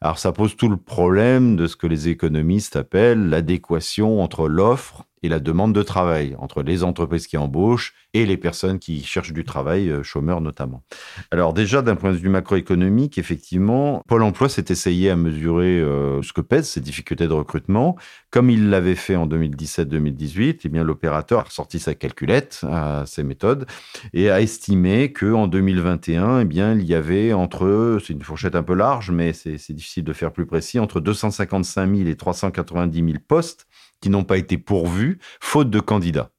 Alors 0.00 0.20
ça 0.20 0.30
pose 0.30 0.54
tout 0.54 0.68
le 0.68 0.76
problème 0.76 1.56
de 1.56 1.66
ce 1.66 1.74
que 1.74 1.88
les 1.88 2.06
économistes 2.06 2.76
appellent 2.76 3.30
l'adéquation 3.30 4.22
entre 4.22 4.48
l'offre 4.48 5.06
et 5.24 5.28
la 5.28 5.40
demande 5.40 5.72
de 5.72 5.82
travail 5.82 6.36
entre 6.38 6.62
les 6.62 6.84
entreprises 6.84 7.26
qui 7.26 7.36
embauchent 7.36 7.94
et 8.18 8.26
les 8.26 8.36
personnes 8.36 8.78
qui 8.78 9.02
cherchent 9.04 9.32
du 9.32 9.44
travail, 9.44 9.90
euh, 9.90 10.02
chômeurs 10.02 10.40
notamment. 10.40 10.82
Alors 11.30 11.52
déjà, 11.52 11.82
d'un 11.82 11.94
point 11.94 12.12
de 12.12 12.16
vue 12.16 12.28
macroéconomique, 12.28 13.18
effectivement, 13.18 14.02
Pôle 14.08 14.22
Emploi 14.22 14.48
s'est 14.48 14.66
essayé 14.68 15.10
à 15.10 15.16
mesurer 15.16 15.80
euh, 15.80 16.20
ce 16.22 16.32
que 16.32 16.40
pèsent 16.40 16.68
ces 16.68 16.80
difficultés 16.80 17.28
de 17.28 17.32
recrutement. 17.32 17.96
Comme 18.30 18.50
il 18.50 18.70
l'avait 18.70 18.96
fait 18.96 19.16
en 19.16 19.26
2017-2018, 19.26 20.60
eh 20.64 20.68
bien 20.68 20.82
l'opérateur 20.82 21.40
a 21.40 21.42
ressorti 21.44 21.78
sa 21.78 21.94
calculette 21.94 22.60
à 22.68 23.04
ses 23.06 23.22
méthodes 23.22 23.66
et 24.12 24.30
a 24.30 24.40
estimé 24.40 25.12
que 25.12 25.32
en 25.32 25.46
2021, 25.46 26.40
eh 26.40 26.44
bien 26.44 26.74
il 26.74 26.84
y 26.84 26.94
avait 26.94 27.32
entre, 27.32 27.98
c'est 28.04 28.12
une 28.12 28.22
fourchette 28.22 28.56
un 28.56 28.62
peu 28.62 28.74
large, 28.74 29.10
mais 29.10 29.32
c'est 29.32 29.72
difficile 29.72 30.04
de 30.04 30.12
faire 30.12 30.32
plus 30.32 30.46
précis, 30.46 30.78
entre 30.78 31.00
255 31.00 31.96
000 31.96 32.08
et 32.08 32.16
390 32.16 32.98
000 32.98 33.12
postes 33.26 33.66
qui 34.00 34.10
n'ont 34.10 34.24
pas 34.24 34.38
été 34.38 34.58
pourvus, 34.58 35.18
faute 35.40 35.70
de 35.70 35.80
candidats. 35.80 36.30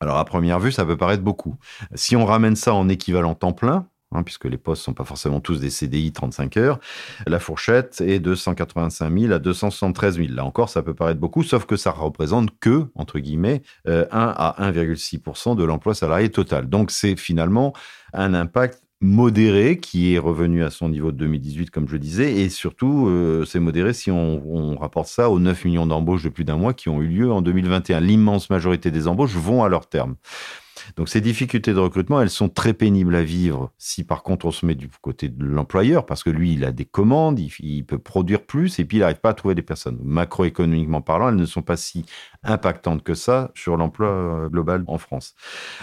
Alors 0.00 0.18
à 0.18 0.24
première 0.24 0.60
vue, 0.60 0.72
ça 0.72 0.84
peut 0.84 0.96
paraître 0.96 1.22
beaucoup. 1.22 1.56
Si 1.94 2.14
on 2.14 2.24
ramène 2.24 2.56
ça 2.56 2.72
en 2.74 2.88
équivalent 2.88 3.34
temps 3.34 3.52
plein, 3.52 3.88
hein, 4.12 4.22
puisque 4.22 4.44
les 4.44 4.56
postes 4.56 4.82
ne 4.82 4.84
sont 4.84 4.94
pas 4.94 5.04
forcément 5.04 5.40
tous 5.40 5.60
des 5.60 5.70
CDI 5.70 6.12
35 6.12 6.56
heures, 6.56 6.78
la 7.26 7.40
fourchette 7.40 8.00
est 8.00 8.20
de 8.20 8.34
185 8.34 9.18
000 9.18 9.32
à 9.32 9.38
273 9.38 10.16
000. 10.16 10.28
Là 10.30 10.44
encore, 10.44 10.68
ça 10.68 10.82
peut 10.82 10.94
paraître 10.94 11.20
beaucoup, 11.20 11.42
sauf 11.42 11.66
que 11.66 11.76
ça 11.76 11.90
représente 11.90 12.56
que, 12.60 12.86
entre 12.94 13.18
guillemets, 13.18 13.62
1 13.86 13.90
euh, 13.90 14.06
à 14.10 14.70
1,6% 14.70 15.56
de 15.56 15.64
l'emploi 15.64 15.94
salarié 15.94 16.30
total. 16.30 16.68
Donc 16.68 16.90
c'est 16.92 17.16
finalement 17.16 17.72
un 18.12 18.34
impact 18.34 18.82
modéré 19.00 19.78
qui 19.78 20.14
est 20.14 20.18
revenu 20.18 20.64
à 20.64 20.70
son 20.70 20.88
niveau 20.88 21.12
de 21.12 21.16
2018, 21.18 21.70
comme 21.70 21.88
je 21.88 21.96
disais, 21.96 22.40
et 22.40 22.48
surtout, 22.48 23.06
euh, 23.08 23.44
c'est 23.44 23.60
modéré 23.60 23.92
si 23.92 24.10
on, 24.10 24.42
on, 24.46 24.76
rapporte 24.76 25.08
ça 25.08 25.30
aux 25.30 25.38
9 25.38 25.64
millions 25.66 25.86
d'embauches 25.86 26.24
de 26.24 26.28
plus 26.28 26.44
d'un 26.44 26.56
mois 26.56 26.74
qui 26.74 26.88
ont 26.88 27.00
eu 27.00 27.06
lieu 27.06 27.30
en 27.30 27.40
2021. 27.40 28.00
L'immense 28.00 28.50
majorité 28.50 28.90
des 28.90 29.06
embauches 29.06 29.34
vont 29.36 29.62
à 29.62 29.68
leur 29.68 29.86
terme. 29.86 30.16
Donc 30.96 31.08
ces 31.08 31.20
difficultés 31.20 31.74
de 31.74 31.78
recrutement, 31.78 32.20
elles 32.20 32.30
sont 32.30 32.48
très 32.48 32.72
pénibles 32.72 33.14
à 33.14 33.22
vivre 33.22 33.72
si 33.78 34.04
par 34.04 34.22
contre 34.22 34.46
on 34.46 34.50
se 34.50 34.66
met 34.66 34.74
du 34.74 34.88
côté 35.00 35.28
de 35.28 35.44
l'employeur, 35.44 36.06
parce 36.06 36.22
que 36.22 36.30
lui, 36.30 36.52
il 36.52 36.64
a 36.64 36.72
des 36.72 36.84
commandes, 36.84 37.38
il, 37.38 37.84
peut 37.84 37.98
produire 37.98 38.42
plus, 38.42 38.78
et 38.78 38.84
puis 38.84 38.98
il 38.98 39.00
n'arrive 39.00 39.20
pas 39.20 39.30
à 39.30 39.34
trouver 39.34 39.54
des 39.54 39.62
personnes. 39.62 39.98
Macroéconomiquement 40.02 41.00
parlant, 41.00 41.28
elles 41.28 41.36
ne 41.36 41.46
sont 41.46 41.62
pas 41.62 41.76
si 41.76 42.04
impactantes 42.42 43.02
que 43.02 43.14
ça 43.14 43.50
sur 43.54 43.76
l'emploi 43.76 44.08
euh, 44.08 44.48
global 44.48 44.84
en 44.86 44.98
France. 44.98 45.34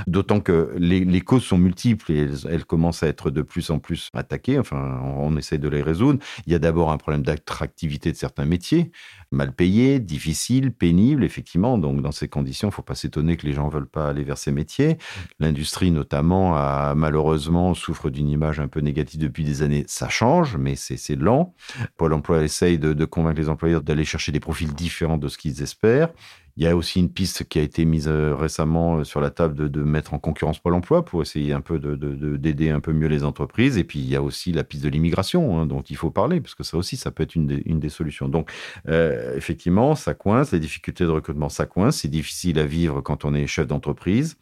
D'autant 0.08 0.40
que 0.40 0.74
les, 0.78 1.22
causes 1.22 1.44
sont 1.44 1.58
multiples 1.58 2.12
et 2.12 2.28
elles, 2.50 2.66
commencent 2.66 3.04
à 3.04 3.08
être 3.08 3.30
de 3.30 3.42
plus 3.42 3.70
en 3.70 3.80
plus 3.80 4.10
attaquées, 4.14 4.60
enfin 4.60 5.00
on, 5.04 5.36
essaie 5.38 5.58
de 5.58 5.68
les 5.68 5.82
résoudre. 5.82 6.20
Il 6.46 6.54
y 6.54 6.56
a 6.56 6.60
d'abord 6.60 6.92
un 6.92 6.98
problème 6.98 7.24
d'attractivité 7.24 8.12
de 8.12 8.18
certains 8.18 8.46
métiers, 8.46 8.92
mal 9.36 9.54
payés, 9.54 10.00
difficiles, 10.00 10.72
pénibles, 10.72 11.24
effectivement. 11.24 11.78
Donc 11.78 12.02
dans 12.02 12.12
ces 12.12 12.28
conditions, 12.28 12.70
il 12.70 12.72
ne 12.72 12.76
faut 12.76 12.82
pas 12.82 12.96
s'étonner 12.96 13.38
que 13.38 13.46
les 13.46 13.54
gens 13.54 13.68
ne 13.68 13.72
veulent 13.72 13.88
pas 13.88 14.10
aller 14.10 14.24
vers 14.24 14.38
ces 14.38 14.52
métiers. 14.52 14.98
L'industrie, 15.40 15.92
notamment, 15.92 16.56
a, 16.56 16.96
malheureusement 16.96 17.74
souffre 17.74 18.10
d'une 18.10 18.30
image 18.30 18.60
un 18.60 18.68
peu 18.68 18.80
négative 18.80 19.20
depuis 19.20 19.44
des 19.44 19.62
années. 19.62 19.84
Ça 19.88 20.10
change, 20.10 20.58
mais 20.58 20.76
c'est 20.76 21.16
lent. 21.16 21.54
Pôle 21.98 22.14
emploi 22.14 22.44
essaye 22.44 22.80
de, 22.80 23.06
convaincre 23.06 23.40
les 23.40 23.50
employeurs 23.50 23.82
d'aller 23.82 24.06
chercher 24.06 24.32
des 24.32 24.40
profils 24.40 24.74
différents 24.74 25.18
de 25.18 25.28
ce 25.28 25.38
qu'ils 25.38 25.62
espèrent. 25.62 26.10
Il 26.58 26.64
y 26.64 26.68
a 26.68 26.76
aussi 26.76 27.02
une 27.02 27.12
piste 27.12 27.44
qui 27.50 27.60
a 27.60 27.62
été 27.62 27.84
mise 27.84 28.08
euh, 28.08 28.34
récemment 28.34 29.00
euh, 29.00 29.04
sur 29.04 29.20
la 29.20 29.30
table 29.30 29.70
de, 29.70 29.84
mettre 29.84 30.14
en 30.14 30.20
concurrence 30.20 30.58
Pôle 30.60 30.74
emploi 30.74 31.04
pour 31.04 31.22
essayer 31.22 31.52
un 31.52 31.60
peu 31.60 31.80
d'aider 31.80 32.70
un 32.70 32.80
peu 32.80 32.94
mieux 32.94 33.08
les 33.08 33.26
entreprises. 33.26 33.78
Et 33.78 33.84
puis, 33.84 34.00
il 34.00 34.08
y 34.08 34.16
a 34.16 34.22
aussi 34.22 34.54
la 34.54 34.64
piste 34.64 34.84
de 34.84 34.90
l'immigration 34.90 35.60
hein, 35.60 35.66
dont 35.66 35.82
il 35.82 35.98
faut 35.98 36.12
parler, 36.12 36.40
parce 36.40 36.56
que 36.56 36.64
ça 36.64 36.78
aussi, 36.78 36.96
ça 36.96 37.12
peut 37.12 37.24
être 37.24 37.36
une 37.36 37.48
des, 37.48 37.90
solutions. 37.90 38.30
Donc, 38.30 38.50
euh, 38.88 39.36
effectivement, 39.36 39.96
ça 39.96 40.14
coince, 40.14 40.54
les 40.54 40.60
difficultés 40.60 41.04
de 41.04 41.10
recrutement, 41.10 41.50
ça 41.50 41.66
coince. 41.66 41.98
C'est 41.98 42.08
difficile 42.08 42.58
à 42.60 42.66
vivre 42.66 43.02
quand 43.02 43.26
on 43.26 43.34
est 43.34 43.48
chef 43.48 43.68
d'entreprise 43.68 44.38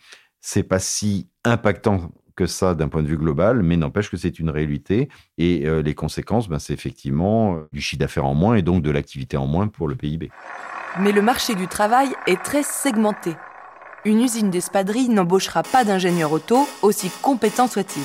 c'est 0.45 0.63
pas 0.63 0.79
si 0.79 1.29
impactant 1.45 2.11
que 2.35 2.47
ça 2.47 2.75
d'un 2.75 2.89
point 2.89 3.01
de 3.01 3.07
vue 3.07 3.17
global, 3.17 3.63
mais 3.63 3.77
n'empêche 3.77 4.09
que 4.09 4.17
c'est 4.17 4.39
une 4.39 4.49
réalité. 4.49 5.07
Et 5.37 5.65
les 5.81 5.95
conséquences, 5.95 6.49
ben, 6.49 6.59
c'est 6.59 6.73
effectivement 6.73 7.59
du 7.71 7.79
chiffre 7.79 8.01
d'affaires 8.01 8.25
en 8.25 8.33
moins 8.33 8.55
et 8.55 8.61
donc 8.61 8.83
de 8.83 8.91
l'activité 8.91 9.37
en 9.37 9.47
moins 9.47 9.69
pour 9.69 9.87
le 9.87 9.95
PIB. 9.95 10.31
Mais 10.99 11.11
le 11.11 11.23
marché 11.23 11.55
du 11.55 11.67
travail 11.67 12.13
est 12.27 12.41
très 12.43 12.61
segmenté. 12.61 13.35
Une 14.05 14.21
usine 14.21 14.51
d'espadrilles 14.51 15.09
n'embauchera 15.09 15.63
pas 15.63 15.83
d'ingénieur 15.83 16.31
auto, 16.31 16.67
aussi 16.83 17.09
compétent 17.21 17.67
soit-il. 17.67 18.03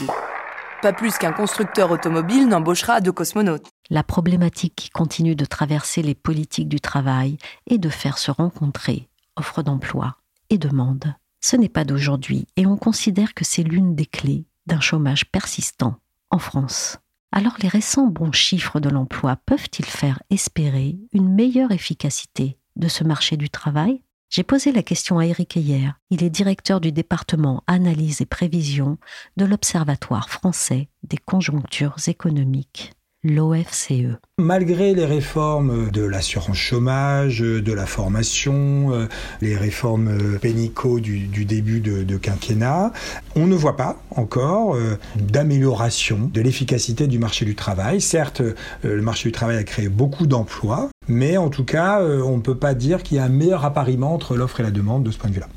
Pas 0.81 0.95
plus 0.95 1.19
qu'un 1.19 1.33
constructeur 1.33 1.91
automobile 1.91 2.49
n'embauchera 2.49 3.01
de 3.01 3.11
cosmonautes. 3.11 3.69
La 3.91 4.03
problématique 4.03 4.75
qui 4.75 4.89
continue 4.89 5.35
de 5.35 5.45
traverser 5.45 6.01
les 6.01 6.15
politiques 6.15 6.69
du 6.69 6.81
travail 6.81 7.37
est 7.69 7.79
de 7.79 7.91
faire 7.91 8.17
se 8.17 8.31
rencontrer 8.31 9.09
offre 9.37 9.63
d'emploi 9.63 10.17
et 10.49 10.57
demande. 10.59 11.15
Ce 11.41 11.57
n'est 11.57 11.69
pas 11.69 11.85
d'aujourd'hui 11.85 12.47
et 12.57 12.67
on 12.67 12.77
considère 12.77 13.35
que 13.35 13.45
c'est 13.45 13.63
l'une 13.63 13.95
des 13.95 14.07
clés 14.07 14.47
d'un 14.67 14.81
chômage 14.81 15.27
persistant 15.27 15.97
en 16.31 16.39
France. 16.39 16.97
Alors 17.33 17.57
les 17.61 17.69
récents 17.69 18.07
bons 18.07 18.33
chiffres 18.33 18.81
de 18.81 18.89
l'emploi 18.89 19.37
peuvent-ils 19.45 19.85
faire 19.85 20.23
espérer 20.31 20.97
une 21.13 21.35
meilleure 21.35 21.73
efficacité 21.73 22.57
de 22.79 22.89
ce 22.89 23.05
marché 23.05 23.37
du 23.37 23.51
travail? 23.51 24.03
J'ai 24.31 24.43
posé 24.43 24.73
la 24.73 24.83
question 24.83 25.19
à 25.19 25.27
Eric 25.27 25.57
Heyer. 25.57 25.91
Il 26.11 26.23
est 26.23 26.31
directeur 26.31 26.81
du 26.81 26.93
département 26.93 27.63
Analyse 27.67 28.21
et 28.21 28.27
Prévision 28.27 28.99
de 29.37 29.45
l'Observatoire 29.45 30.29
français 30.29 30.89
des 31.03 31.17
conjonctures 31.17 31.97
économiques 32.09 32.93
l'OFCE. 33.25 34.17
Malgré 34.39 34.95
les 34.95 35.05
réformes 35.05 35.91
de 35.91 36.03
l'assurance 36.03 36.57
chômage, 36.57 37.41
de 37.41 37.73
la 37.73 37.87
formation, 37.87 39.09
les 39.41 39.57
réformes 39.57 40.39
pénicaux 40.39 41.01
du, 41.01 41.45
début 41.45 41.81
de, 41.81 42.17
quinquennat, 42.17 42.93
on 43.35 43.47
ne 43.47 43.55
voit 43.55 43.77
pas 43.77 44.01
encore 44.11 44.75
euh, 44.75 44.99
d'amélioration 45.17 46.31
de 46.33 46.41
l'efficacité 46.41 47.07
du 47.07 47.19
marché 47.19 47.45
du 47.45 47.55
travail. 47.55 48.01
Certes, 48.01 48.41
euh, 48.41 48.55
le 48.83 49.03
marché 49.03 49.29
du 49.29 49.33
travail 49.33 49.57
a 49.57 49.65
créé 49.65 49.89
beaucoup 49.89 50.27
d'emplois, 50.27 50.89
mais 51.09 51.37
en 51.37 51.49
tout 51.49 51.65
cas, 51.65 52.01
on 52.03 52.37
ne 52.37 52.43
peut 52.43 52.57
pas 52.57 52.75
dire 52.75 53.03
qu'il 53.03 53.17
y 53.17 53.21
a 53.21 53.25
un 53.25 53.29
meilleur 53.29 53.65
appariement 53.65 54.15
entre 54.15 54.37
l'offre 54.37 54.61
et 54.61 54.63
la 54.63 54.71
demande 54.71 55.05
de 55.05 55.11
ce 55.11 55.19
point 55.19 55.31
de 55.31 55.35
vue-là. 55.35 55.49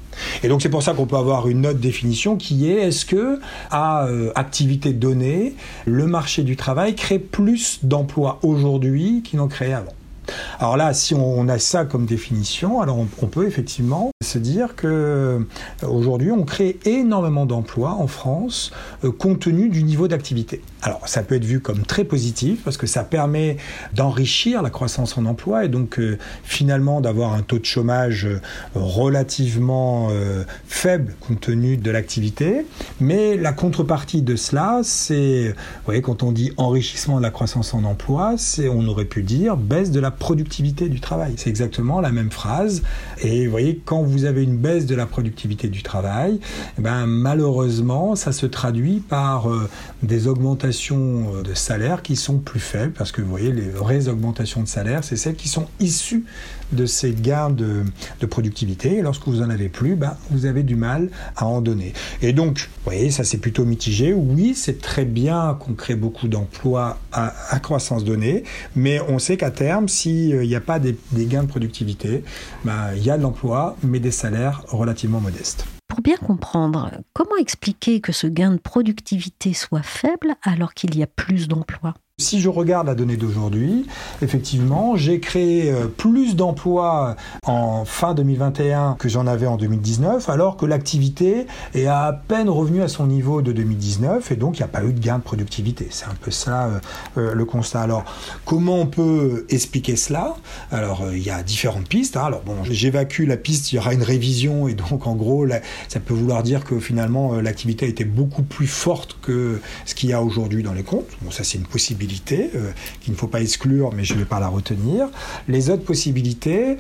Et 0.43 0.47
donc 0.47 0.61
c'est 0.61 0.69
pour 0.69 0.83
ça 0.83 0.93
qu'on 0.93 1.05
peut 1.05 1.17
avoir 1.17 1.47
une 1.47 1.65
autre 1.65 1.79
définition 1.79 2.35
qui 2.35 2.69
est 2.69 2.87
est-ce 2.87 3.05
que 3.05 3.39
à 3.69 4.05
euh, 4.05 4.31
activité 4.35 4.93
donnée, 4.93 5.55
le 5.85 6.07
marché 6.07 6.43
du 6.43 6.55
travail 6.55 6.95
crée 6.95 7.19
plus 7.19 7.79
d'emplois 7.83 8.39
aujourd'hui 8.43 9.21
qu'il 9.23 9.39
n'en 9.39 9.47
créait 9.47 9.73
avant? 9.73 9.93
Alors 10.59 10.77
là, 10.77 10.93
si 10.93 11.15
on 11.15 11.47
a 11.47 11.59
ça 11.59 11.85
comme 11.85 12.05
définition, 12.05 12.81
alors 12.81 12.97
on, 12.99 13.25
peut 13.25 13.47
effectivement 13.47 14.11
se 14.23 14.37
dire 14.37 14.75
que 14.75 14.87
euh, 14.87 15.39
aujourd'hui 15.87 16.31
on 16.31 16.43
crée 16.43 16.77
énormément 16.85 17.45
d'emplois 17.45 17.91
en 17.93 18.07
France 18.07 18.71
euh, 19.03 19.11
compte 19.11 19.39
tenu 19.39 19.69
du 19.69 19.83
niveau 19.83 20.07
d'activité. 20.07 20.61
Alors 20.81 21.07
ça 21.07 21.23
peut 21.23 21.35
être 21.35 21.45
vu 21.45 21.59
comme 21.59 21.83
très 21.83 22.03
positif 22.03 22.63
parce 22.63 22.77
que 22.77 22.87
ça 22.87 23.03
permet 23.03 23.57
d'enrichir 23.93 24.61
la 24.61 24.69
croissance 24.69 25.17
en 25.17 25.25
emploi 25.25 25.65
et 25.65 25.69
donc 25.69 25.99
euh, 25.99 26.17
finalement 26.43 27.01
d'avoir 27.01 27.33
un 27.33 27.41
taux 27.41 27.59
de 27.59 27.65
chômage 27.65 28.27
relativement 28.75 30.09
faible 30.67 31.15
compte 31.19 31.41
tenu 31.41 31.77
de 31.77 31.91
l'activité. 31.91 32.65
Mais 32.99 33.37
la 33.37 33.53
contrepartie 33.53 34.21
de 34.21 34.35
cela, 34.35 34.81
c'est, 34.83 35.49
vous 35.49 35.85
voyez, 35.85 36.01
quand 36.01 36.23
on 36.23 36.31
dit 36.31 36.51
enrichissement 36.57 37.17
de 37.17 37.23
la 37.23 37.31
croissance 37.31 37.73
en 37.73 37.83
emploi, 37.83 38.35
c'est 38.37 38.69
on 38.69 38.87
aurait 38.87 39.05
pu 39.05 39.23
dire 39.23 39.57
baisse 39.57 39.91
de 39.91 39.99
la 39.99 40.11
productivité 40.21 40.87
du 40.87 40.99
travail. 40.99 41.33
C'est 41.37 41.49
exactement 41.49 41.99
la 41.99 42.11
même 42.11 42.29
phrase. 42.29 42.83
Et 43.23 43.45
vous 43.45 43.51
voyez, 43.51 43.81
quand 43.83 44.03
vous 44.03 44.25
avez 44.25 44.43
une 44.43 44.55
baisse 44.55 44.85
de 44.85 44.93
la 44.93 45.07
productivité 45.07 45.67
du 45.67 45.81
travail, 45.81 46.39
eh 46.77 46.81
ben, 46.81 47.07
malheureusement, 47.07 48.15
ça 48.15 48.31
se 48.31 48.45
traduit 48.45 48.99
par 48.99 49.49
euh, 49.49 49.67
des 50.03 50.27
augmentations 50.27 51.33
euh, 51.33 51.41
de 51.41 51.55
salaire 51.55 52.03
qui 52.03 52.15
sont 52.15 52.37
plus 52.37 52.59
faibles, 52.59 52.93
parce 52.93 53.11
que 53.11 53.23
vous 53.23 53.29
voyez, 53.29 53.51
les 53.51 53.67
vraies 53.67 54.09
augmentations 54.09 54.61
de 54.61 54.67
salaire, 54.67 55.03
c'est 55.03 55.17
celles 55.17 55.35
qui 55.35 55.49
sont 55.49 55.65
issues 55.79 56.23
de 56.71 56.85
ces 56.85 57.11
gains 57.11 57.49
de, 57.49 57.83
productivité. 58.29 58.97
Et 58.97 59.01
lorsque 59.01 59.27
vous 59.27 59.41
en 59.41 59.49
avez 59.49 59.67
plus, 59.67 59.95
ben, 59.95 60.15
vous 60.29 60.45
avez 60.45 60.63
du 60.63 60.75
mal 60.75 61.09
à 61.35 61.45
en 61.45 61.61
donner. 61.61 61.93
Et 62.21 62.33
donc, 62.33 62.59
vous 62.59 62.83
voyez, 62.85 63.11
ça 63.11 63.23
c'est 63.23 63.37
plutôt 63.37 63.65
mitigé. 63.65 64.13
Oui, 64.13 64.53
c'est 64.55 64.81
très 64.81 65.05
bien 65.05 65.57
qu'on 65.59 65.73
crée 65.73 65.95
beaucoup 65.95 66.27
d'emplois 66.27 66.97
à, 67.11 67.59
croissance 67.59 68.03
donnée, 68.03 68.43
mais 68.75 68.99
on 69.01 69.19
sait 69.19 69.37
qu'à 69.37 69.51
terme, 69.51 69.87
s'il 69.87 70.39
n'y 70.39 70.55
a 70.55 70.61
pas 70.61 70.79
des, 70.79 70.95
gains 71.13 71.43
de 71.43 71.47
productivité, 71.47 72.23
ben, 72.63 72.91
il 72.95 73.03
y 73.03 73.09
a 73.09 73.17
de 73.17 73.23
l'emploi, 73.23 73.75
mais 73.83 73.99
des 73.99 74.11
salaires 74.11 74.63
relativement 74.67 75.19
modestes. 75.19 75.65
Pour 75.87 76.01
bien 76.01 76.15
comprendre, 76.15 76.91
comment 77.13 77.35
expliquer 77.37 77.99
que 77.99 78.13
ce 78.13 78.25
gain 78.25 78.51
de 78.51 78.59
productivité 78.59 79.53
soit 79.53 79.83
faible 79.83 80.35
alors 80.41 80.73
qu'il 80.73 80.97
y 80.97 81.03
a 81.03 81.07
plus 81.07 81.49
d'emplois? 81.49 81.95
Si 82.21 82.39
je 82.39 82.47
regarde 82.47 82.87
la 82.87 82.95
donnée 82.95 83.17
d'aujourd'hui, 83.17 83.85
effectivement, 84.21 84.95
j'ai 84.95 85.19
créé 85.19 85.71
euh, 85.71 85.87
plus 85.87 86.35
d'emplois 86.35 87.15
en 87.45 87.83
fin 87.83 88.13
2021 88.13 88.95
que 88.99 89.09
j'en 89.09 89.27
avais 89.27 89.47
en 89.47 89.57
2019, 89.57 90.29
alors 90.29 90.55
que 90.55 90.65
l'activité 90.65 91.47
est 91.73 91.87
à 91.87 92.21
peine 92.27 92.49
revenue 92.49 92.81
à 92.81 92.87
son 92.87 93.07
niveau 93.07 93.41
de 93.41 93.51
2019 93.51 94.31
et 94.31 94.35
donc 94.35 94.57
il 94.57 94.59
n'y 94.59 94.65
a 94.65 94.69
pas 94.69 94.83
eu 94.83 94.93
de 94.93 94.99
gain 94.99 95.17
de 95.17 95.23
productivité. 95.23 95.87
C'est 95.89 96.05
un 96.05 96.15
peu 96.21 96.31
ça 96.31 96.65
euh, 96.65 96.79
euh, 97.17 97.33
le 97.33 97.45
constat. 97.45 97.81
Alors, 97.81 98.05
comment 98.45 98.79
on 98.79 98.87
peut 98.87 99.45
expliquer 99.49 99.95
cela? 99.95 100.35
Alors, 100.71 101.03
il 101.11 101.23
y 101.23 101.31
a 101.31 101.41
différentes 101.43 101.87
pistes. 101.87 102.15
Hein. 102.17 102.25
Alors, 102.25 102.41
bon, 102.41 102.57
j'évacue 102.63 103.25
la 103.27 103.37
piste, 103.37 103.71
il 103.71 103.75
y 103.75 103.79
aura 103.79 103.93
une 103.93 104.03
révision 104.03 104.67
et 104.67 104.75
donc 104.75 105.07
en 105.07 105.15
gros, 105.15 105.47
ça 105.87 105.99
peut 105.99 106.13
vouloir 106.13 106.43
dire 106.43 106.63
que 106.63 106.79
finalement 106.79 107.33
l'activité 107.41 107.85
a 107.85 107.89
été 107.89 108.05
beaucoup 108.05 108.43
plus 108.43 108.67
forte 108.67 109.17
que 109.21 109.59
ce 109.85 109.95
qu'il 109.95 110.09
y 110.09 110.13
a 110.13 110.21
aujourd'hui 110.21 110.61
dans 110.61 110.73
les 110.73 110.83
comptes. 110.83 111.07
Bon, 111.21 111.31
ça 111.31 111.43
c'est 111.43 111.57
une 111.57 111.65
possibilité 111.65 112.10
euh, 112.31 112.71
qu'il 113.01 113.13
ne 113.13 113.17
faut 113.17 113.27
pas 113.27 113.41
exclure, 113.41 113.91
mais 113.95 114.03
je 114.03 114.13
ne 114.13 114.19
vais 114.19 114.25
pas 114.25 114.39
la 114.39 114.47
retenir. 114.47 115.07
Les 115.47 115.69
autres 115.69 115.83
possibilités, 115.83 116.77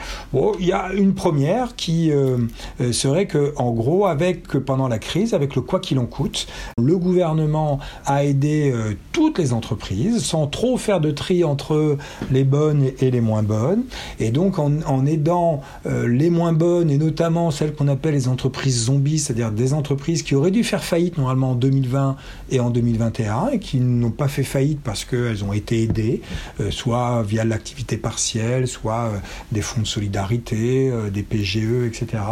il 0.59 0.65
y 0.65 0.71
a 0.71 0.91
une 0.93 1.13
première 1.13 1.75
qui 1.75 2.11
euh, 2.11 2.37
euh, 2.79 2.91
serait 2.91 3.25
que, 3.25 3.53
en 3.57 3.71
gros, 3.71 4.05
avec 4.05 4.47
pendant 4.59 4.87
la 4.87 4.99
crise, 4.99 5.33
avec 5.33 5.55
le 5.55 5.61
quoi 5.61 5.79
qu'il 5.79 5.99
en 5.99 6.05
coûte, 6.05 6.47
le 6.77 6.97
gouvernement 6.97 7.79
a 8.05 8.23
aidé 8.25 8.73
toutes 9.11 9.37
les 9.37 9.53
entreprises 9.53 10.23
sans 10.23 10.47
trop 10.47 10.77
faire 10.77 10.99
de 10.99 11.11
tri 11.11 11.43
entre 11.43 11.97
les 12.31 12.43
bonnes 12.43 12.91
et 12.99 13.11
les 13.11 13.21
moins 13.21 13.43
bonnes, 13.43 13.83
et 14.19 14.31
donc 14.31 14.59
en 14.59 15.05
aidant 15.05 15.61
les 15.85 16.29
moins 16.29 16.53
bonnes 16.53 16.89
et 16.89 16.97
notamment 16.97 17.51
celles 17.51 17.73
qu'on 17.73 17.87
appelle 17.87 18.13
les 18.13 18.27
entreprises 18.27 18.85
zombies, 18.85 19.19
c'est-à-dire 19.19 19.51
des 19.51 19.73
entreprises 19.73 20.23
qui 20.23 20.35
auraient 20.35 20.51
dû 20.51 20.63
faire 20.63 20.83
faillite 20.83 21.17
normalement 21.17 21.51
en 21.51 21.55
2020 21.55 22.15
et 22.49 22.59
en 22.59 22.69
2021 22.69 23.49
et 23.53 23.59
qui 23.59 23.79
n'ont 23.79 24.11
pas 24.11 24.27
fait 24.27 24.43
faillite 24.43 24.79
parce 24.83 25.05
que 25.05 25.20
qu'elles 25.27 25.43
ont 25.43 25.53
été 25.53 25.83
aidées, 25.83 26.21
soit 26.69 27.23
via 27.23 27.43
l'activité 27.43 27.97
partielle, 27.97 28.67
soit 28.67 29.11
des 29.51 29.61
fonds 29.61 29.81
de 29.81 29.87
solidarité, 29.87 30.91
des 31.11 31.23
PGE, 31.23 31.85
etc. 31.85 32.23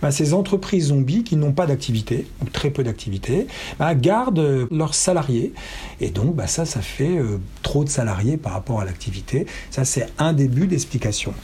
Ben, 0.00 0.10
ces 0.10 0.34
entreprises 0.34 0.88
zombies 0.88 1.24
qui 1.24 1.36
n'ont 1.36 1.52
pas 1.52 1.66
d'activité, 1.66 2.26
ou 2.42 2.48
très 2.48 2.70
peu 2.70 2.82
d'activité, 2.82 3.46
ben, 3.78 3.94
gardent 3.94 4.68
leurs 4.70 4.94
salariés. 4.94 5.52
Et 6.00 6.10
donc, 6.10 6.34
ben, 6.34 6.46
ça, 6.46 6.64
ça 6.64 6.80
fait 6.80 7.18
trop 7.62 7.84
de 7.84 7.88
salariés 7.88 8.36
par 8.36 8.52
rapport 8.52 8.80
à 8.80 8.84
l'activité. 8.84 9.46
Ça, 9.70 9.84
c'est 9.84 10.08
un 10.18 10.32
début 10.32 10.66
d'explication. 10.66 11.34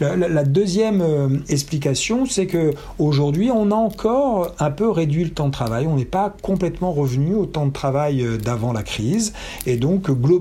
La, 0.00 0.44
deuxième 0.44 1.42
explication, 1.48 2.26
c'est 2.26 2.46
que 2.46 2.72
aujourd'hui, 2.98 3.50
on 3.50 3.70
a 3.70 3.74
encore 3.74 4.54
un 4.58 4.70
peu 4.70 4.88
réduit 4.90 5.24
le 5.24 5.30
temps 5.30 5.46
de 5.46 5.52
travail. 5.52 5.86
On 5.86 5.96
n'est 5.96 6.04
pas 6.04 6.34
complètement 6.42 6.92
revenu 6.92 7.34
au 7.34 7.46
temps 7.46 7.66
de 7.66 7.72
travail 7.72 8.22
euh, 8.22 8.36
d'avant 8.36 8.72
la 8.72 8.82
crise. 8.82 9.32
Et 9.66 9.76
donc, 9.76 10.10
globalement, 10.10 10.37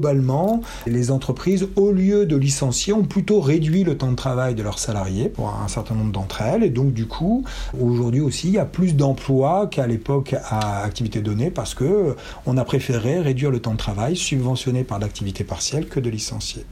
les 0.86 1.12
entreprises, 1.12 1.68
au 1.76 1.92
lieu 1.92 2.26
de 2.26 2.36
licencier, 2.36 2.94
ont 2.94 3.04
plutôt 3.04 3.40
réduit 3.40 3.84
le 3.84 3.98
temps 3.98 4.12
de 4.12 4.16
travail 4.16 4.56
de 4.56 4.64
leurs 4.64 4.80
salariés 4.80 5.30
pour 5.30 5.50
un 5.50 5.68
certain 5.68 5.96
nombre 5.96 6.12
d'entre 6.12 6.42
elles. 6.42 6.64
Et 6.64 6.70
donc, 6.70 6.94
du 6.94 7.06
coup, 7.06 7.44
aujourd'hui 7.80 8.22
aussi, 8.22 8.48
il 8.48 8.54
y 8.54 8.60
a 8.60 8.66
plus 8.66 8.96
d'emplois 8.96 9.68
qu'à 9.68 9.88
l'époque 9.88 10.36
à 10.50 10.84
activité 10.84 11.22
donnée 11.22 11.52
parce 11.52 11.74
que 11.74 11.84
euh, 11.84 12.14
on 12.46 12.58
a 12.58 12.64
préféré 12.64 13.20
réduire 13.20 13.52
le 13.52 13.60
temps 13.60 13.74
de 13.74 13.78
travail 13.78 14.16
subventionné 14.16 14.84
par 14.84 15.00
l'activité 15.00 15.44
partielle 15.44 15.88
que 15.88 16.00
de 16.00 16.10
licencier. 16.10 16.66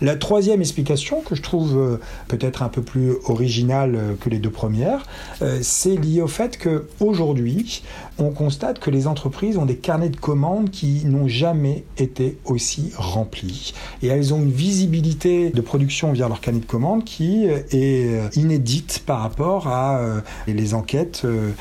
La 0.00 0.16
troisième 0.16 0.60
explication 0.60 1.20
que 1.20 1.34
je 1.34 1.42
trouve 1.42 1.76
euh, 1.76 2.00
peut-être 2.28 2.62
un 2.62 2.68
peu 2.68 2.82
plus 2.82 3.12
originale 3.26 4.16
que 4.20 4.28
les 4.28 4.38
deux 4.38 4.50
premières, 4.50 5.04
c'est 5.62 5.96
lié 5.96 6.22
au 6.22 6.28
fait 6.28 6.58
que 6.58 6.86
aujourd'hui, 7.00 7.82
on 8.18 8.30
constate 8.30 8.78
que 8.78 8.90
les 8.90 9.06
entreprises 9.06 9.56
ont 9.56 9.66
des 9.66 9.76
carnets 9.76 10.08
de 10.08 10.16
commandes 10.16 10.70
qui 10.70 11.04
n'ont 11.04 11.28
jamais 11.28 11.84
été 11.98 12.38
aussi 12.44 12.65
remplis. 12.96 13.74
Et 14.02 14.08
elles 14.08 14.34
ont 14.34 14.38
une 14.38 14.50
visibilité 14.50 15.50
de 15.50 15.60
production 15.60 16.12
via 16.12 16.28
leur 16.28 16.40
carnet 16.40 16.60
de 16.60 16.66
commandes 16.66 17.04
qui 17.04 17.44
est 17.44 17.72
euh, 17.72 18.28
inédite 18.34 19.02
par 19.06 19.20
rapport 19.20 19.68
à 19.68 19.98
euh, 19.98 20.20
les 20.46 20.74
enquêtes 20.74 21.22
euh, 21.24 21.52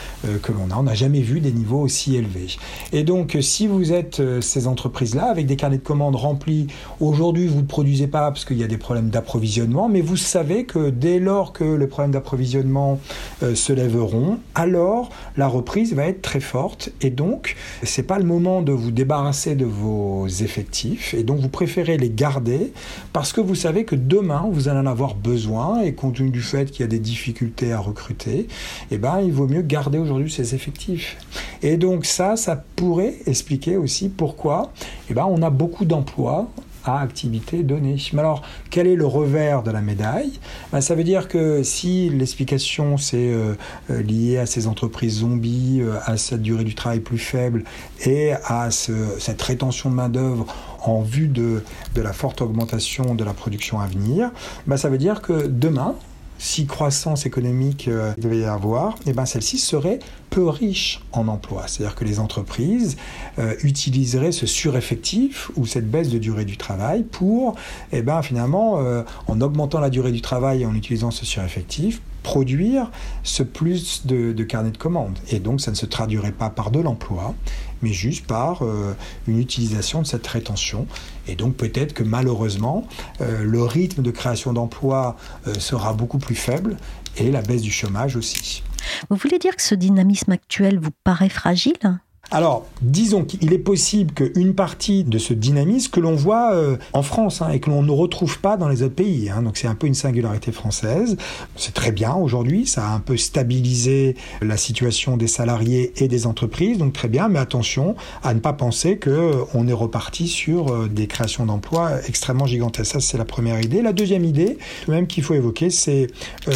que 0.42 0.52
l'on 0.52 0.72
a. 0.72 0.78
On 0.78 0.84
n'a 0.84 0.94
jamais 0.94 1.22
vu 1.22 1.40
des 1.40 1.52
niveaux 1.52 1.82
aussi 1.82 2.16
élevés. 2.16 2.58
Et 2.92 3.04
donc, 3.04 3.38
si 3.42 3.68
vous 3.68 3.94
êtes 3.94 4.22
ces 4.42 4.68
entreprises-là, 4.68 5.26
avec 5.26 5.46
des 5.46 5.56
carnets 5.56 5.78
de 5.78 5.84
commandes 5.84 6.16
remplis, 6.16 6.68
aujourd'hui, 7.00 7.48
vous 7.48 7.62
ne 7.62 7.68
produisez 7.68 8.08
pas 8.08 8.32
parce 8.32 8.46
qu'il 8.46 8.58
y 8.58 8.64
a 8.64 8.68
des 8.68 8.78
problèmes 8.78 9.10
d'approvisionnement, 9.10 9.90
mais 9.90 10.02
vous 10.02 10.18
savez 10.18 10.66
que 10.66 10.90
dès 10.90 11.20
lors 11.20 11.54
que 11.54 11.64
les 11.64 11.88
problèmes 11.88 12.12
d'approvisionnement 12.12 13.00
se 13.42 13.74
lèveront, 13.74 14.40
alors 14.54 15.10
la 15.38 15.48
reprise 15.48 15.94
va 15.94 16.06
être 16.06 16.22
très 16.22 16.40
forte 16.40 16.90
et 17.02 17.10
donc 17.10 17.56
c'est 17.84 18.04
pas 18.04 18.20
le 18.20 18.26
moment 18.26 18.62
de 18.62 18.72
vous 18.72 18.92
débarrasser 18.92 19.56
de 19.56 19.66
vos 19.66 20.28
effectifs 20.28 20.95
et 21.14 21.24
donc 21.24 21.40
vous 21.40 21.50
préférez 21.50 21.98
les 21.98 22.10
garder 22.10 22.74
parce 23.14 23.34
que 23.34 23.42
vous 23.42 23.56
savez 23.56 23.86
que 23.86 23.96
demain 23.96 24.48
vous 24.52 24.68
allez 24.68 24.80
en 24.80 24.86
avoir 24.86 25.16
besoin 25.16 25.82
et 25.82 25.94
compte 25.94 26.16
tenu 26.16 26.30
du 26.30 26.42
fait 26.42 26.72
qu'il 26.72 26.82
y 26.82 26.84
a 26.84 26.88
des 26.88 27.00
difficultés 27.00 27.72
à 27.72 27.80
recruter, 27.80 28.48
eh 28.92 28.98
ben 28.98 29.20
il 29.22 29.32
vaut 29.34 29.48
mieux 29.48 29.62
garder 29.62 29.98
aujourd'hui 29.98 30.32
ces 30.32 30.56
effectifs. 30.56 31.18
Et 31.62 31.78
donc 31.78 32.06
ça, 32.06 32.36
ça 32.36 32.56
pourrait 32.76 33.16
expliquer 33.26 33.78
aussi 33.78 34.10
pourquoi 34.10 34.72
eh 35.10 35.14
ben 35.14 35.26
on 35.30 35.42
a 35.42 35.50
beaucoup 35.50 35.86
d'emplois 35.86 36.50
à 36.86 37.02
activité 37.02 37.64
donnée. 37.64 37.98
Mais 38.14 38.20
alors, 38.20 38.42
quel 38.70 38.88
est 38.88 38.96
le 38.96 39.06
revers 39.06 39.64
de 39.64 39.72
la 39.72 39.82
médaille? 39.82 40.40
Ben, 40.72 40.82
Ça 40.82 40.96
veut 40.96 41.04
dire 41.04 41.28
que 41.28 41.64
si 41.64 42.10
l'explication 42.10 42.98
c'est 42.98 43.18
euh, 43.18 43.56
euh, 43.90 44.02
lié 44.02 44.38
à 44.38 44.46
ces 44.46 44.68
entreprises 44.68 45.20
zombies, 45.20 45.82
euh, 45.82 45.98
à 46.06 46.18
cette 46.18 46.42
durée 46.42 46.64
du 46.64 46.76
travail 46.76 47.00
plus 47.00 47.18
faible 47.18 47.64
et 48.06 48.34
à 48.46 48.70
cette 48.72 49.42
rétention 49.42 49.90
de 49.90 49.96
main-d'œuvre 49.96 50.46
en 50.90 51.02
vue 51.02 51.28
de, 51.28 51.64
la 51.96 52.14
forte 52.14 52.42
augmentation 52.42 53.16
de 53.16 53.24
la 53.24 53.34
production 53.34 53.80
à 53.80 53.88
venir, 53.88 54.32
ben, 54.68 54.78
ça 54.78 54.90
veut 54.90 54.98
dire 54.98 55.22
que 55.22 55.48
demain, 55.48 55.96
si 56.38 56.66
croissance 56.66 57.26
économique 57.26 57.88
euh, 57.88 58.14
devait 58.18 58.40
y 58.40 58.46
avoir, 58.46 58.96
eh 59.06 59.14
ben 59.14 59.26
celle-ci 59.26 59.58
serait 59.58 60.00
peu 60.36 60.50
riche 60.50 61.00
en 61.14 61.30
emploi. 61.30 61.64
C'est-à-dire 61.68 61.96
que 61.96 62.04
les 62.04 62.20
entreprises 62.20 62.98
euh, 63.40 63.56
utiliseraient 63.64 64.34
ce 64.34 64.46
sureffectif 64.46 65.50
ou 65.56 65.66
cette 65.66 65.90
baisse 65.90 66.10
de 66.10 66.18
durée 66.18 66.44
du 66.44 66.58
travail 66.58 67.04
pour, 67.04 67.56
eh 67.94 68.02
ben, 68.02 68.22
finalement, 68.22 68.82
euh, 68.82 69.04
en 69.28 69.40
augmentant 69.40 69.80
la 69.80 69.90
durée 69.90 70.12
du 70.12 70.20
travail 70.20 70.64
et 70.64 70.66
en 70.66 70.76
utilisant 70.76 71.10
ce 71.10 71.26
sureffectif, 71.26 72.02
produire 72.22 72.92
ce 73.24 73.44
plus 73.44 74.06
de, 74.08 74.34
de 74.34 74.44
carnets 74.44 74.72
de 74.72 74.78
commandes. 74.78 75.18
Et 75.32 75.40
donc 75.40 75.62
ça 75.62 75.72
ne 75.72 75.76
se 75.78 75.86
traduirait 75.86 76.34
pas 76.34 76.50
par 76.50 76.70
de 76.70 76.82
l'emploi, 76.82 77.34
mais 77.82 77.94
juste 77.94 78.28
par 78.28 78.62
euh, 78.62 78.94
une 79.30 79.40
utilisation 79.40 80.02
de 80.02 80.08
cette 80.08 80.28
rétention. 80.28 80.86
Et 81.30 81.36
donc 81.36 81.56
peut-être 81.56 81.94
que 81.94 82.04
malheureusement, 82.04 82.86
le 83.20 83.64
rythme 83.64 84.04
de 84.04 84.12
création 84.12 84.54
d'emplois 84.54 85.16
sera 85.58 85.94
beaucoup 85.94 86.20
plus 86.20 86.36
faible 86.36 86.78
et 87.18 87.32
la 87.32 87.42
baisse 87.42 87.62
du 87.62 87.72
chômage 87.72 88.16
aussi. 88.16 88.64
Vous 89.10 89.16
voulez 89.16 89.40
dire 89.40 89.56
que 89.56 89.62
ce 89.62 89.76
dynamisme 89.76 90.32
actuel 90.32 90.80
vous 90.80 90.92
paraît 91.04 91.30
fragile? 91.30 92.00
Alors, 92.32 92.66
disons 92.82 93.24
qu'il 93.24 93.54
est 93.54 93.60
possible 93.60 94.14
qu'une 94.14 94.56
partie 94.56 95.04
de 95.04 95.20
ce 95.20 95.34
dynamisme 95.34 95.92
que 95.92 96.00
l'on 96.00 96.16
voit 96.16 96.54
euh, 96.54 96.76
en 96.94 97.04
France 97.04 97.42
hein, 97.42 97.50
et 97.52 97.60
que 97.60 97.70
l'on 97.70 97.84
ne 97.84 97.92
retrouve 97.92 98.40
pas 98.40 98.58
dans 98.58 98.68
les 98.68 98.82
autres 98.82 98.96
pays, 98.96 99.30
hein, 99.30 99.44
donc 99.44 99.58
c'est 99.58 99.68
un 99.68 99.76
peu 99.76 99.86
une 99.86 99.94
singularité 99.94 100.52
française, 100.52 101.18
c'est 101.56 101.74
très 101.74 101.92
bien 101.92 102.16
aujourd'hui, 102.16 102.66
ça 102.66 102.88
a 102.88 102.96
un 102.96 103.00
peu 103.00 103.16
stabilisé 103.16 104.16
la 104.42 104.58
situation 104.58 105.18
des 105.18 105.28
salariés 105.28 105.94
et 105.98 106.08
des 106.08 106.26
entreprises, 106.26 106.80
donc 106.80 106.94
très 106.94 107.10
bien, 107.10 107.28
mais 107.28 107.38
attention 107.38 107.96
à 108.24 108.34
ne 108.34 108.40
pas 108.40 108.54
penser 108.54 108.98
qu'on 108.98 109.12
euh, 109.12 109.68
est 109.68 109.74
reparti 109.74 110.28
sur 110.28 110.70
euh, 110.70 110.88
des 110.88 111.06
créations 111.06 111.46
d'emplois 111.46 111.92
extrêmement 112.08 112.48
gigantesques. 112.48 112.94
Ça, 112.94 113.00
c'est 113.00 113.18
la 113.18 113.26
première 113.26 113.62
idée. 113.62 113.82
La 113.82 113.94
deuxième 113.94 114.26
idée, 114.26 114.58
même 114.88 115.06
qu'il 115.06 115.24
faut 115.24 115.36
évoquer, 115.36 115.70
c'est 115.70 116.08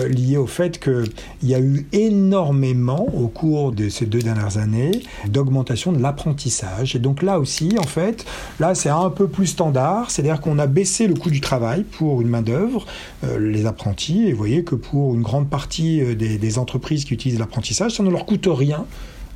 lié 0.07 0.37
au 0.37 0.47
fait 0.47 0.79
qu'il 0.79 1.09
y 1.43 1.53
a 1.53 1.59
eu 1.59 1.87
énormément 1.91 3.07
au 3.15 3.27
cours 3.27 3.71
de 3.71 3.89
ces 3.89 4.05
deux 4.05 4.21
dernières 4.21 4.57
années 4.57 4.91
d'augmentation 5.27 5.58
de 5.63 6.01
l'apprentissage. 6.01 6.95
Et 6.95 6.99
donc 6.99 7.21
là 7.21 7.39
aussi, 7.39 7.75
en 7.79 7.83
fait, 7.83 8.25
là 8.59 8.75
c'est 8.75 8.89
un 8.89 9.09
peu 9.09 9.27
plus 9.27 9.47
standard, 9.47 10.11
c'est-à-dire 10.11 10.41
qu'on 10.41 10.59
a 10.59 10.67
baissé 10.67 11.07
le 11.07 11.13
coût 11.13 11.29
du 11.29 11.41
travail 11.41 11.83
pour 11.83 12.21
une 12.21 12.27
main-d'œuvre, 12.27 12.85
euh, 13.23 13.39
les 13.39 13.65
apprentis, 13.65 14.27
et 14.27 14.31
vous 14.31 14.37
voyez 14.37 14.63
que 14.63 14.75
pour 14.75 15.13
une 15.15 15.21
grande 15.21 15.49
partie 15.49 16.01
euh, 16.01 16.15
des, 16.15 16.37
des 16.37 16.57
entreprises 16.57 17.05
qui 17.05 17.13
utilisent 17.13 17.39
l'apprentissage, 17.39 17.93
ça 17.93 18.03
ne 18.03 18.09
leur 18.09 18.25
coûte 18.25 18.47
rien 18.49 18.85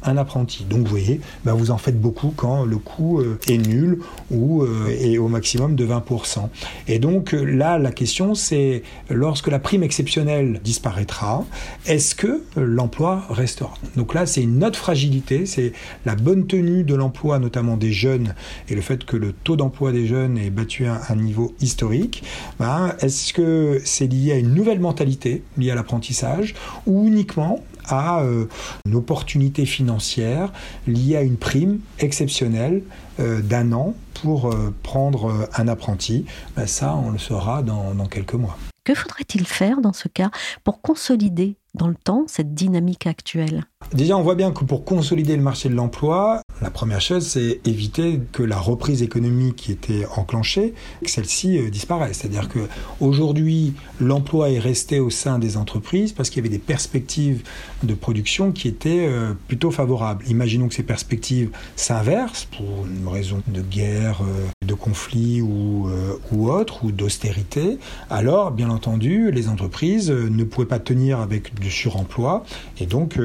un 0.05 0.17
apprenti. 0.17 0.65
Donc 0.69 0.81
vous 0.81 0.89
voyez, 0.89 1.21
ben, 1.45 1.53
vous 1.53 1.71
en 1.71 1.77
faites 1.77 1.99
beaucoup 1.99 2.33
quand 2.35 2.65
le 2.65 2.77
coût 2.77 3.19
euh, 3.19 3.39
est 3.47 3.57
nul 3.57 3.99
ou 4.31 4.63
euh, 4.63 4.87
est 4.89 5.17
au 5.17 5.27
maximum 5.27 5.75
de 5.75 5.85
20%. 5.85 6.49
Et 6.87 6.99
donc 6.99 7.33
euh, 7.33 7.43
là, 7.43 7.77
la 7.77 7.91
question 7.91 8.35
c'est, 8.35 8.83
lorsque 9.09 9.47
la 9.47 9.59
prime 9.59 9.83
exceptionnelle 9.83 10.59
disparaîtra, 10.63 11.45
est-ce 11.85 12.15
que 12.15 12.43
l'emploi 12.55 13.23
restera? 13.29 13.73
Donc 13.95 14.13
là, 14.13 14.25
c'est 14.25 14.43
une 14.43 14.63
autre 14.63 14.79
fragilité, 14.79 15.45
c'est 15.45 15.73
la 16.05 16.15
bonne 16.15 16.47
tenue 16.47 16.83
de 16.83 16.95
l'emploi, 16.95 17.39
notamment 17.39 17.77
des 17.77 17.91
jeunes, 17.91 18.35
et 18.69 18.75
le 18.75 18.81
fait 18.81 19.05
que 19.05 19.17
le 19.17 19.33
taux 19.33 19.55
d'emploi 19.55 19.91
des 19.91 20.07
jeunes 20.07 20.37
est 20.37 20.49
battu 20.49 20.85
à 20.85 21.01
un 21.09 21.15
niveau 21.15 21.53
historique. 21.61 22.23
Ben, 22.59 22.95
est-ce 22.99 23.33
que 23.33 23.81
c'est 23.83 24.07
lié 24.07 24.33
à 24.33 24.37
une 24.37 24.53
nouvelle 24.53 24.79
mentalité 24.79 25.43
liée 25.57 25.71
à 25.71 25.75
l'apprentissage 25.75 26.55
ou 26.85 27.07
uniquement 27.07 27.63
à 27.85 28.21
euh, 28.21 28.45
une 28.85 28.95
opportunité 28.95 29.65
financière 29.65 30.51
liée 30.87 31.15
à 31.15 31.21
une 31.21 31.37
prime 31.37 31.79
exceptionnelle 31.99 32.83
euh, 33.19 33.41
d'un 33.41 33.71
an 33.73 33.95
pour 34.21 34.51
euh, 34.51 34.73
prendre 34.83 35.49
un 35.55 35.67
apprenti. 35.67 36.25
Ben 36.55 36.67
ça, 36.67 36.95
on 36.95 37.11
le 37.11 37.19
saura 37.19 37.61
dans 37.61 38.05
quelques 38.07 38.33
mois. 38.33 38.57
Que 38.83 38.93
faudrait-il 38.93 39.45
faire 39.47 39.79
dans 39.79 39.93
ce 39.93 40.09
cas 40.09 40.29
pour 40.63 40.81
consolider 40.81 41.55
dans 41.73 41.87
le 41.87 41.95
temps 41.95 42.25
cette 42.27 42.53
dynamique 42.53 43.07
actuelle? 43.07 43.63
Déjà, 43.91 44.17
on 44.17 44.23
voit 44.23 44.35
bien 44.35 44.51
que 44.51 44.63
pour 44.63 44.85
consolider 44.85 45.35
le 45.35 45.41
marché 45.41 45.69
de 45.69 45.75
l'emploi, 45.75 46.41
la 46.61 46.69
première 46.69 47.01
chose, 47.01 47.27
c'est 47.27 47.59
éviter 47.65 48.21
que 48.31 48.41
la 48.41 48.57
reprise 48.57 49.03
économique 49.03 49.55
qui 49.57 49.71
était 49.71 50.05
enclenchée, 50.15 50.73
que 51.03 51.09
celle-ci 51.09 51.57
euh, 51.57 51.69
disparaisse. 51.69 52.19
C'est-à-dire 52.19 52.47
que 52.47 52.59
aujourd'hui, 53.01 53.73
l'emploi 53.99 54.49
est 54.49 54.59
resté 54.59 54.99
au 54.99 55.09
sein 55.09 55.39
des 55.39 55.57
entreprises 55.57 56.13
parce 56.13 56.29
qu'il 56.29 56.37
y 56.37 56.47
avait 56.47 56.55
des 56.55 56.63
perspectives 56.63 57.43
de 57.83 57.93
production 57.93 58.51
qui 58.51 58.67
étaient 58.67 59.07
euh, 59.07 59.33
plutôt 59.47 59.71
favorables. 59.71 60.25
Imaginons 60.29 60.69
que 60.69 60.75
ces 60.75 60.83
perspectives 60.83 61.49
s'inversent 61.75 62.45
pour 62.45 62.85
une 62.85 63.07
raison 63.07 63.41
de 63.47 63.61
guerre, 63.61 64.21
euh, 64.21 64.47
de 64.65 64.73
conflit 64.73 65.41
ou, 65.41 65.89
ou 66.31 66.49
autre, 66.49 66.85
ou 66.85 66.91
d'austérité. 66.91 67.77
Alors, 68.09 68.51
bien 68.51 68.69
entendu, 68.69 69.31
les 69.31 69.49
entreprises 69.49 70.09
ne 70.09 70.43
pouvaient 70.43 70.67
pas 70.67 70.79
tenir 70.79 71.19
avec 71.19 71.59
du 71.59 71.69
suremploi 71.69 72.45
et 72.79 72.85
donc 72.85 73.19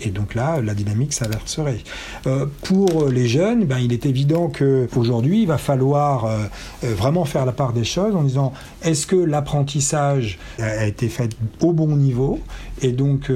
et 0.00 0.10
donc 0.10 0.34
là, 0.34 0.60
la 0.60 0.74
dynamique 0.74 1.12
s'inverserait. 1.12 1.78
Euh, 2.26 2.46
pour 2.62 3.08
les 3.08 3.26
jeunes, 3.26 3.64
ben, 3.64 3.78
il 3.78 3.92
est 3.92 4.06
évident 4.06 4.48
qu'aujourd'hui, 4.48 5.42
il 5.42 5.46
va 5.46 5.58
falloir 5.58 6.24
euh, 6.24 6.38
euh, 6.84 6.94
vraiment 6.94 7.24
faire 7.24 7.46
la 7.46 7.52
part 7.52 7.72
des 7.72 7.84
choses 7.84 8.14
en 8.14 8.22
disant 8.22 8.52
est-ce 8.82 9.06
que 9.06 9.16
l'apprentissage 9.16 10.38
a 10.58 10.86
été 10.86 11.08
fait 11.08 11.36
au 11.60 11.72
bon 11.72 11.96
niveau? 11.96 12.40
Et 12.82 12.92
donc, 12.92 13.30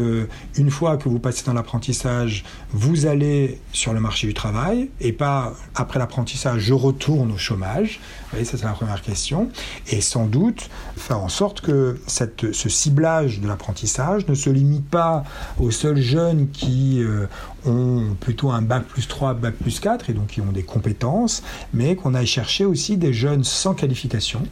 une 0.56 0.70
fois 0.70 0.96
que 0.96 1.08
vous 1.08 1.18
passez 1.18 1.44
dans 1.44 1.52
l'apprentissage, 1.52 2.44
vous 2.72 3.06
allez 3.06 3.58
sur 3.72 3.92
le 3.92 4.00
marché 4.00 4.26
du 4.26 4.34
travail 4.34 4.90
et 5.00 5.12
pas 5.12 5.54
après 5.74 5.98
l'apprentissage, 5.98 6.60
je 6.60 6.74
retourne 6.74 7.32
au 7.32 7.38
chômage. 7.38 8.00
Vous 8.00 8.30
voyez, 8.32 8.44
ça 8.44 8.58
c'est 8.58 8.64
la 8.64 8.72
première 8.72 9.02
question. 9.02 9.50
Et 9.88 10.00
sans 10.00 10.26
doute 10.26 10.68
faire 10.96 11.20
en 11.20 11.28
sorte 11.28 11.60
que 11.60 12.00
ce 12.06 12.68
ciblage 12.68 13.40
de 13.40 13.48
l'apprentissage 13.48 14.26
ne 14.28 14.34
se 14.34 14.50
limite 14.50 14.88
pas 14.88 15.24
aux 15.58 15.70
seuls 15.70 16.00
jeunes 16.00 16.48
qui 16.50 17.02
euh, 17.02 17.26
ont 17.66 18.16
plutôt 18.18 18.50
un 18.50 18.62
bac 18.62 18.84
plus 18.84 19.06
3, 19.06 19.34
bac 19.34 19.54
plus 19.54 19.80
4 19.80 20.10
et 20.10 20.12
donc 20.12 20.28
qui 20.28 20.40
ont 20.40 20.52
des 20.52 20.62
compétences, 20.62 21.42
mais 21.74 21.96
qu'on 21.96 22.14
aille 22.14 22.26
chercher 22.26 22.64
aussi 22.64 22.96
des 22.96 23.12
jeunes 23.12 23.44
sans 23.44 23.74
qualification. 23.74 24.42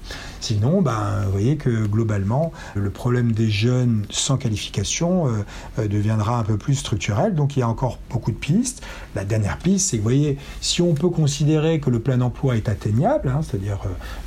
Sinon, 0.40 0.82
ben, 0.82 1.22
vous 1.26 1.32
voyez 1.32 1.56
que 1.56 1.86
globalement, 1.86 2.52
le 2.74 2.90
problème 2.90 3.32
des 3.32 3.50
jeunes 3.50 4.06
sans 4.10 4.36
qualification 4.36 5.26
euh, 5.26 5.30
euh, 5.78 5.88
deviendra 5.88 6.38
un 6.38 6.42
peu 6.42 6.56
plus 6.56 6.74
structurel. 6.74 7.34
Donc 7.34 7.56
il 7.56 7.60
y 7.60 7.62
a 7.62 7.68
encore 7.68 7.98
beaucoup 8.10 8.30
de 8.30 8.36
pistes. 8.36 8.82
La 9.14 9.24
dernière 9.24 9.58
piste, 9.58 9.90
c'est 9.90 9.96
que 9.96 10.02
vous 10.02 10.08
voyez, 10.08 10.38
si 10.60 10.82
on 10.82 10.94
peut 10.94 11.10
considérer 11.10 11.80
que 11.80 11.90
le 11.90 12.00
plein 12.00 12.20
emploi 12.20 12.56
est 12.56 12.68
atteignable, 12.68 13.28
hein, 13.28 13.40
c'est-à-dire 13.42 13.78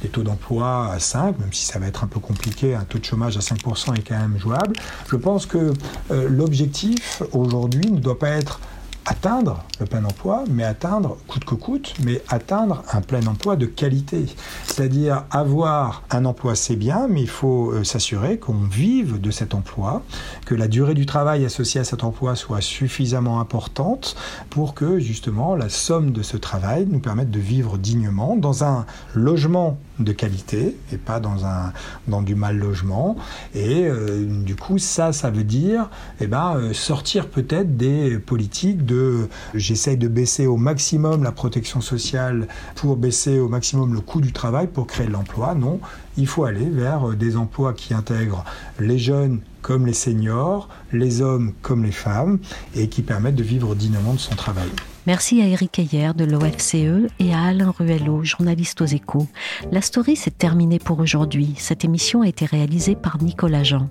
des 0.02 0.10
taux 0.10 0.24
d'emploi 0.24 0.92
à 0.92 1.00
5, 1.00 1.40
même 1.40 1.54
si 1.54 1.66
ça 1.66 1.80
va 1.80 1.88
être 1.88 2.04
un 2.04 2.08
peu 2.08 2.20
compliqué, 2.20 2.76
un 2.76 2.84
taux 2.84 3.00
de 3.00 3.06
chômage 3.06 3.38
à 3.38 3.40
5% 3.40 3.96
est 3.96 4.08
quand 4.08 4.18
même 4.18 4.38
jouable, 4.38 4.76
je 5.10 5.16
pense 5.16 5.46
que 5.46 5.74
l'objectif 6.10 7.24
aujourd'hui 7.32 7.92
ne 7.92 8.00
doit 8.00 8.20
pas 8.20 8.30
être 8.30 8.60
atteindre 9.06 9.64
le 9.80 9.86
plein 9.86 10.04
emploi, 10.06 10.44
mais 10.50 10.64
atteindre 10.64 11.18
coûte 11.28 11.46
que 11.46 11.56
coûte, 11.56 11.94
mais 12.04 12.22
atteindre 12.28 12.84
un 12.92 13.02
plein 13.02 13.26
emploi 13.26 13.56
de 13.56 13.66
qualité. 13.66 14.26
C'est-à-dire 14.66 15.24
avoir 15.32 16.04
un 16.12 16.26
emploi, 16.26 16.56
c'est 16.56 16.76
bien, 16.76 17.08
mais 17.08 17.22
il 17.22 17.30
faut 17.30 17.72
euh, 17.72 17.84
s'assurer 17.84 18.38
qu'on 18.38 18.54
vive 18.54 19.20
de 19.20 19.32
cet 19.32 19.56
emploi, 19.56 20.04
que 20.46 20.56
la 20.56 20.68
durée 20.68 20.94
du 20.94 21.06
travail 21.06 21.46
associée 21.46 21.82
à 21.82 21.84
cet 21.84 22.04
emploi 22.04 22.36
soit 22.36 22.62
suffisamment 22.62 23.40
importante 23.40 24.16
pour 24.50 24.74
que 24.74 25.00
justement 25.00 25.56
la 25.56 25.70
somme 25.70 26.12
de 26.12 26.22
ce 26.22 26.38
travail 26.38 26.86
nous 26.90 27.00
permette 27.00 27.32
de 27.32 27.40
vivre 27.40 27.78
dignement 27.78 28.36
dans 28.36 28.64
un 28.64 28.86
logement 29.16 29.78
de 30.04 30.12
qualité 30.12 30.76
et 30.92 30.98
pas 30.98 31.20
dans, 31.20 31.46
un, 31.46 31.74
dans 32.08 32.22
du 32.22 32.36
mal 32.36 32.58
logement. 32.58 33.16
Et 33.54 33.86
euh, 33.86 34.26
du 34.44 34.56
coup, 34.56 34.78
ça, 34.78 35.14
ça 35.14 35.30
veut 35.30 35.44
dire 35.44 35.90
eh 36.20 36.28
ben, 36.28 36.56
euh, 36.56 36.74
sortir 36.74 37.28
peut-être 37.28 37.78
des 37.78 38.18
politiques 38.18 38.86
de 38.86 39.28
j'essaye 39.54 39.98
de 39.98 40.08
baisser 40.08 40.48
au 40.48 40.58
maximum 40.58 41.24
la 41.24 41.32
protection 41.32 41.82
sociale 41.82 42.48
pour 42.76 42.98
baisser 42.98 43.40
au 43.40 43.48
maximum 43.48 43.94
le 43.94 44.02
coût 44.02 44.22
du 44.22 44.34
travail 44.34 44.68
pour 44.68 44.88
créer 44.88 45.08
de 45.08 45.12
l'emploi. 45.12 45.56
Non, 45.56 45.80
il 46.18 46.28
faut 46.28 46.44
aller 46.44 46.70
vers 46.70 47.10
euh, 47.10 47.16
des 47.16 47.38
emplois 47.38 47.74
qui 47.74 47.94
intègrent 47.94 48.44
les 48.80 49.00
jeunes 49.00 49.40
comme 49.62 49.86
les 49.86 49.94
seniors, 49.94 50.70
les 50.92 51.22
hommes 51.22 51.54
comme 51.62 51.84
les 51.84 51.92
femmes, 51.92 52.40
et 52.76 52.90
qui 52.90 53.02
permettent 53.04 53.36
de 53.36 53.44
vivre 53.44 53.76
dignement 53.76 54.14
de 54.14 54.20
son 54.20 54.36
travail. 54.36 54.70
Merci 55.08 55.42
à 55.42 55.48
Eric 55.48 55.80
Ayer 55.80 56.12
de 56.16 56.26
l'OFCE 56.26 57.10
et 57.20 57.34
à 57.34 57.46
Alain 57.46 57.72
Ruello, 57.72 58.24
journaliste 58.24 58.82
aux 58.82 58.86
échos. 58.86 59.28
La 59.72 59.82
story 59.82 60.16
s'est 60.16 60.30
terminée 60.30 60.78
pour 60.78 61.00
aujourd'hui. 61.00 61.56
Cette 61.58 61.84
émission 61.84 62.22
a 62.22 62.28
été 62.28 62.46
réalisée 62.46 62.96
par 62.96 63.22
Nicolas 63.22 63.64
Jean. 63.64 63.90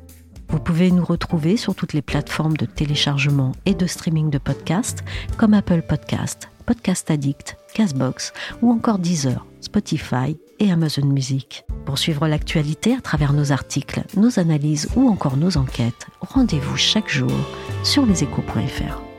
Vous 0.51 0.61
pouvez 0.61 0.93
nous 0.93 1.05
retrouver 1.05 1.57
sur 1.57 1.75
toutes 1.75 1.95
les 1.95 2.03
plateformes 2.03 2.57
de 2.57 2.65
téléchargement 2.65 3.53
et 3.67 3.75
de 3.75 3.87
streaming 3.87 4.31
de 4.31 4.39
podcasts 4.39 5.05
comme 5.37 5.55
Apple 5.55 5.83
Podcast, 5.83 6.49
Podcast 6.65 7.11
Addict, 7.11 7.57
Castbox 7.75 8.33
ou 8.63 8.71
encore 8.71 9.01
Deezer, 9.01 9.47
Spotify 9.61 10.39
et 10.61 10.71
Amazon 10.71 11.07
Music. 11.07 11.65
Pour 11.87 11.99
suivre 11.99 12.29
l'actualité 12.29 12.95
à 12.95 13.01
travers 13.01 13.33
nos 13.33 13.51
articles, 13.51 14.03
nos 14.17 14.39
analyses 14.39 14.89
ou 14.95 15.09
encore 15.09 15.37
nos 15.37 15.57
enquêtes, 15.57 16.07
rendez-vous 16.21 16.77
chaque 16.77 17.11
jour 17.11 17.33
sur 17.83 18.07
leséchos.fr. 18.07 19.10